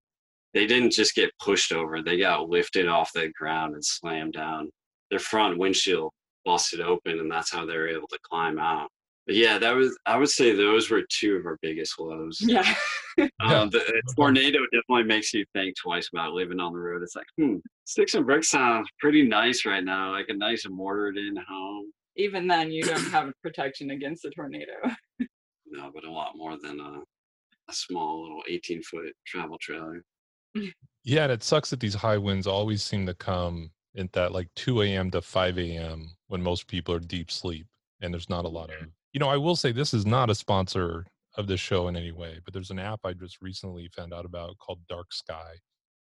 [0.54, 4.70] they didn't just get pushed over, they got lifted off the ground and slammed down.
[5.10, 6.12] Their front windshield
[6.46, 8.90] busted open and that's how they were able to climb out.
[9.30, 9.98] Yeah, that was.
[10.06, 12.38] I would say those were two of our biggest lows.
[12.42, 12.76] Yeah.
[13.42, 17.04] Um, the the tornado definitely makes you think twice about living on the road.
[17.04, 21.18] It's like, hmm, sticks and bricks sounds pretty nice right now, like a nice mortared
[21.18, 21.92] in home.
[22.16, 24.72] Even then, you don't have protection against a tornado.
[25.70, 27.02] No, but a lot more than a,
[27.70, 30.02] a small little 18 foot travel trailer.
[31.04, 34.48] Yeah, and it sucks that these high winds always seem to come at that like
[34.56, 35.12] 2 a.m.
[35.12, 36.10] to 5 a.m.
[36.28, 37.68] when most people are deep sleep
[38.02, 40.36] and there's not a lot of, you know, I will say this is not a
[40.36, 41.06] sponsor
[41.38, 44.26] of this show in any way, but there's an app I just recently found out
[44.26, 45.54] about called Dark Sky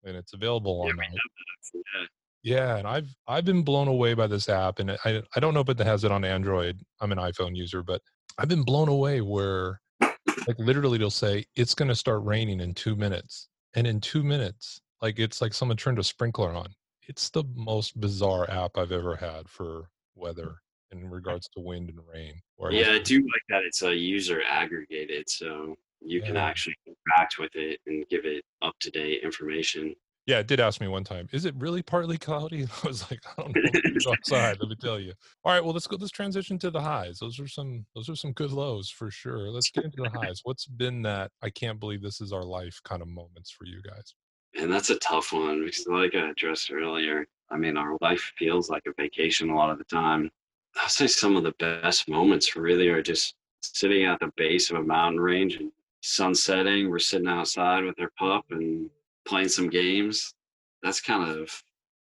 [0.05, 1.83] and it's available on we my- have that.
[1.95, 2.07] Yeah.
[2.45, 5.61] Yeah, and I've I've been blown away by this app, and I I don't know
[5.61, 6.81] if it has it on Android.
[7.01, 8.01] I'm an iPhone user, but
[8.39, 12.75] I've been blown away where like literally they'll say it's going to start raining in
[12.75, 16.69] two minutes, and in two minutes, like it's like someone turned a sprinkler on.
[17.09, 20.59] It's the most bizarre app I've ever had for weather
[20.93, 22.41] in regards to wind and rain.
[22.71, 27.55] Yeah, I do like that it's a user aggregated, so you can actually interact with
[27.55, 29.95] it and give it up to date information.
[30.29, 32.61] Yeah, it did ask me one time, is it really partly cloudy?
[32.63, 33.81] And I was like, I don't know.
[33.83, 35.15] Let's outside, let me tell you.
[35.43, 35.97] All right, well, let's go.
[35.99, 37.19] Let's transition to the highs.
[37.19, 37.87] Those are some.
[37.95, 39.51] Those are some good lows for sure.
[39.51, 40.41] Let's get into the highs.
[40.45, 41.31] What's been that?
[41.43, 44.15] I can't believe this is our life kind of moments for you guys.
[44.61, 48.69] And that's a tough one because, like I addressed earlier, I mean, our life feels
[48.69, 50.31] like a vacation a lot of the time.
[50.79, 54.77] I'll say some of the best moments really are just sitting at the base of
[54.77, 55.73] a mountain range and
[56.03, 56.89] sun setting.
[56.89, 58.89] We're sitting outside with our pup and
[59.27, 60.35] playing some games.
[60.83, 61.51] That's kind of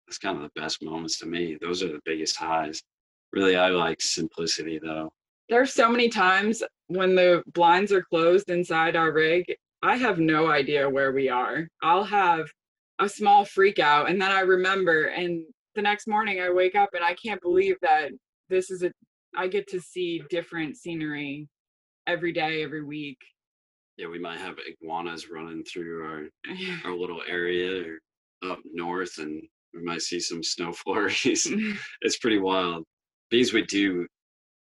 [0.07, 1.57] that's kind of the best moments to me.
[1.59, 2.83] Those are the biggest highs.
[3.33, 5.11] Really, I like simplicity though.
[5.49, 9.45] There's so many times when the blinds are closed inside our rig,
[9.81, 11.67] I have no idea where we are.
[11.81, 12.47] I'll have
[12.99, 15.43] a small freak out and then I remember and
[15.73, 18.11] the next morning I wake up and I can't believe that
[18.51, 18.91] this is a
[19.35, 21.47] I get to see different scenery
[22.05, 23.17] every day, every week.
[23.97, 26.53] Yeah, we might have iguanas running through our
[26.85, 27.95] our little area
[28.43, 29.41] up north and
[29.73, 31.47] we might see some snow flurries.
[32.01, 32.83] it's pretty wild.
[33.29, 34.05] Because we do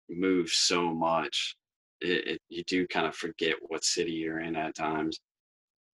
[0.09, 1.57] move so much,
[2.01, 5.18] it, it, you do kind of forget what city you're in at times.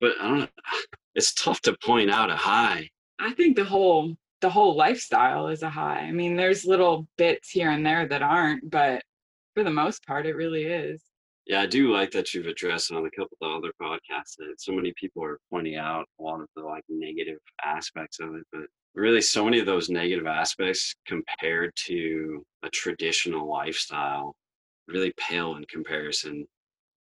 [0.01, 0.49] But I don't know,
[1.15, 2.91] it's tough to point out a high.
[3.19, 6.01] I think the whole the whole lifestyle is a high.
[6.01, 9.03] I mean, there's little bits here and there that aren't, but
[9.55, 11.03] for the most part, it really is.
[11.47, 14.73] Yeah, I do like that you've addressed on a couple of other podcasts that so
[14.73, 18.63] many people are pointing out a lot of the like negative aspects of it, but
[18.95, 24.35] really so many of those negative aspects compared to a traditional lifestyle
[24.89, 26.47] really pale in comparison.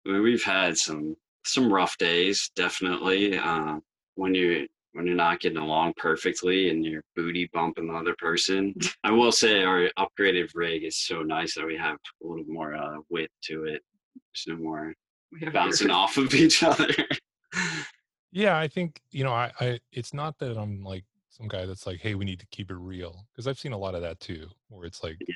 [0.07, 1.15] I mean, we've had some
[1.45, 3.37] some rough days, definitely.
[3.37, 3.77] Uh,
[4.15, 8.73] when you when you're not getting along perfectly and you're booty bumping the other person.
[9.03, 12.73] I will say our upgraded rig is so nice that we have a little more
[12.75, 13.81] uh, width to it.
[14.15, 14.93] There's no more
[15.31, 16.89] We have bouncing off of each other.
[18.31, 21.85] Yeah, I think you know, I, I it's not that I'm like some guy that's
[21.87, 24.19] like, hey, we need to keep it real because I've seen a lot of that
[24.19, 25.33] too, where it's like, Yeah.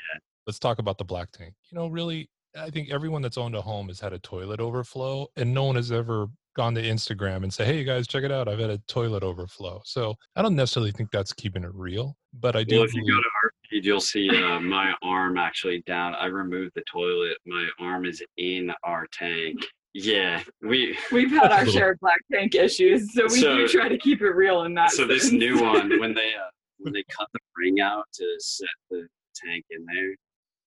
[0.47, 1.53] let's talk about the black tank.
[1.70, 5.28] You know, really, I think everyone that's owned a home has had a toilet overflow,
[5.36, 8.32] and no one has ever gone to Instagram and say, hey, you guys, check it
[8.32, 9.82] out, I've had a toilet overflow.
[9.84, 12.78] So I don't necessarily think that's keeping it real, but I do.
[12.78, 16.16] well, if you go to our feed, you'll see uh, my arm actually down.
[16.16, 17.38] I removed the toilet.
[17.45, 19.66] My arm is in our tank.
[19.93, 20.97] Yeah, we.
[21.12, 24.22] We've had our Little- share of black tank issues, so we do try to keep
[24.22, 24.91] it real in that.
[24.91, 26.49] So this new one, when they uh,
[26.80, 30.16] when they cut the ring out to set the tank in there,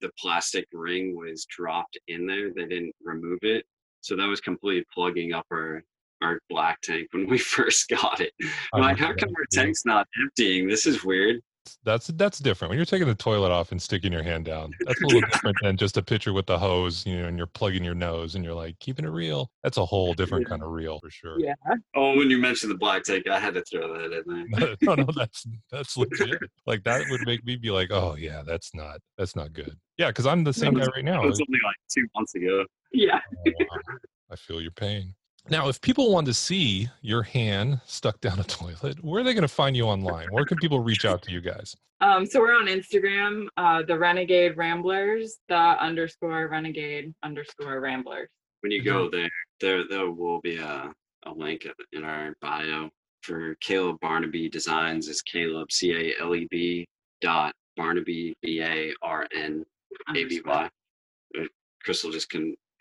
[0.00, 2.52] the plastic ring was dropped in there.
[2.54, 3.64] They didn't remove it,
[4.00, 5.82] so that was completely plugging up our
[6.22, 8.32] our black tank when we first got it.
[8.72, 9.14] I'm like, how uh-huh.
[9.20, 10.68] come our tank's not emptying?
[10.68, 11.40] This is weird.
[11.84, 12.70] That's that's different.
[12.70, 15.56] When you're taking the toilet off and sticking your hand down, that's a little different
[15.62, 18.44] than just a picture with the hose, you know, and you're plugging your nose and
[18.44, 19.50] you're like keeping it real.
[19.62, 21.38] That's a whole different kind of real for sure.
[21.38, 21.54] Yeah.
[21.94, 24.76] Oh, when you mentioned the black tank, I had to throw that in there.
[24.82, 26.38] no, no, that's that's legit.
[26.66, 29.76] Like that would make me be like, oh yeah, that's not that's not good.
[29.96, 31.22] Yeah, because I'm the same guy right now.
[31.22, 32.64] It was only like two months ago.
[32.92, 33.20] Yeah.
[33.46, 33.98] Oh, wow.
[34.30, 35.14] I feel your pain.
[35.50, 39.32] Now, if people want to see your hand stuck down a toilet, where are they
[39.32, 40.28] going to find you online?
[40.30, 41.74] Where can people reach out to you guys?
[42.00, 48.28] Um, so we're on Instagram, uh, the Renegade Ramblers, the underscore Renegade underscore Ramblers.
[48.60, 49.30] When you go there,
[49.60, 50.92] there there will be a,
[51.24, 52.90] a link in our bio
[53.22, 55.08] for Caleb Barnaby Designs.
[55.08, 56.86] Is Caleb C A L E B
[57.20, 59.64] dot Barnaby B A R N
[60.14, 60.70] A B Y.
[61.38, 61.42] Uh,
[61.82, 62.30] Crystal just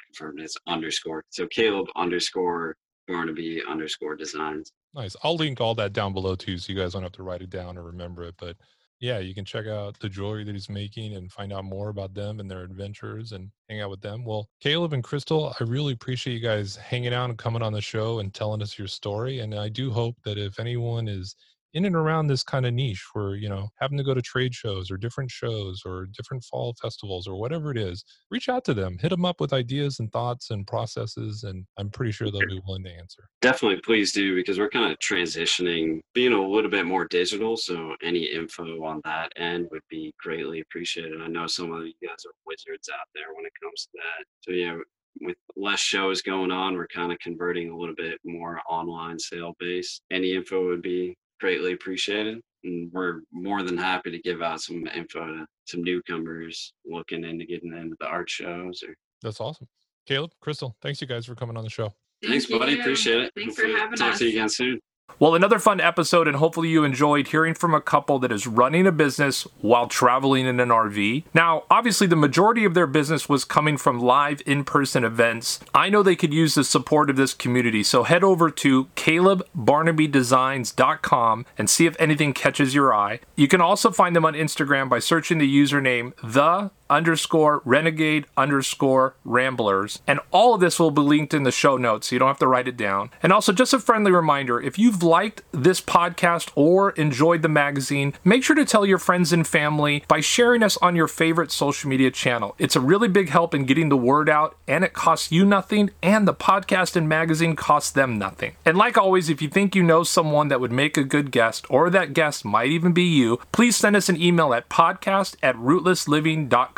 [0.08, 1.24] confirmed it's underscore.
[1.30, 2.76] So Caleb underscore
[3.08, 4.72] Barnaby underscore designs.
[4.94, 5.16] Nice.
[5.24, 7.50] I'll link all that down below too, so you guys don't have to write it
[7.50, 8.36] down or remember it.
[8.38, 8.58] But
[9.00, 12.16] yeah, you can check out the jewelry that he's making and find out more about
[12.16, 14.26] them and their adventures and hang out with them.
[14.26, 17.82] Well, Caleb and Crystal, I really appreciate you guys hanging out and coming on the
[17.82, 19.40] show and telling us your story.
[19.40, 21.36] And I do hope that if anyone is
[21.78, 24.54] in and around this kind of niche where you know having to go to trade
[24.54, 28.74] shows or different shows or different fall festivals or whatever it is reach out to
[28.74, 32.48] them hit them up with ideas and thoughts and processes and i'm pretty sure they'll
[32.48, 33.30] be willing to answer.
[33.42, 37.96] Definitely please do because we're kind of transitioning being a little bit more digital so
[38.02, 41.22] any info on that end would be greatly appreciated.
[41.22, 44.26] I know some of you guys are wizards out there when it comes to that.
[44.42, 44.78] So yeah
[45.22, 49.56] with less shows going on, we're kind of converting a little bit more online sale
[49.60, 50.02] base.
[50.12, 52.40] Any info would be greatly appreciated.
[52.64, 57.46] And we're more than happy to give out some info to some newcomers looking into
[57.46, 58.84] getting into the art shows.
[58.88, 59.68] Or that's awesome.
[60.08, 61.94] Caleb, Crystal, thanks you guys for coming on the show.
[62.22, 62.58] Thank thanks, you.
[62.60, 62.80] buddy.
[62.80, 63.32] Appreciate it.
[63.36, 64.12] Thanks Hopefully for having talk us.
[64.14, 64.80] Talk to you again soon.
[65.20, 68.86] Well, another fun episode, and hopefully you enjoyed hearing from a couple that is running
[68.86, 71.24] a business while traveling in an RV.
[71.34, 75.60] Now, obviously, the majority of their business was coming from live in person events.
[75.74, 81.46] I know they could use the support of this community, so head over to calebbarnabydesigns.com
[81.58, 83.20] and see if anything catches your eye.
[83.36, 89.16] You can also find them on Instagram by searching the username the underscore renegade underscore
[89.24, 90.00] ramblers.
[90.08, 92.40] And all of this will be linked in the show notes, so you don't have
[92.40, 93.10] to write it down.
[93.22, 98.14] And also, just a friendly reminder if you've liked this podcast or enjoyed the magazine,
[98.24, 101.90] make sure to tell your friends and family by sharing us on your favorite social
[101.90, 102.56] media channel.
[102.58, 105.92] It's a really big help in getting the word out, and it costs you nothing,
[106.02, 108.56] and the podcast and magazine costs them nothing.
[108.66, 111.66] And like always, if you think you know someone that would make a good guest,
[111.70, 115.56] or that guest might even be you, please send us an email at podcast at
[115.56, 116.77] rootlessliving.com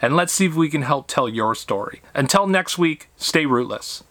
[0.00, 2.00] and let's see if we can help tell your story.
[2.14, 4.04] Until next week, stay rootless.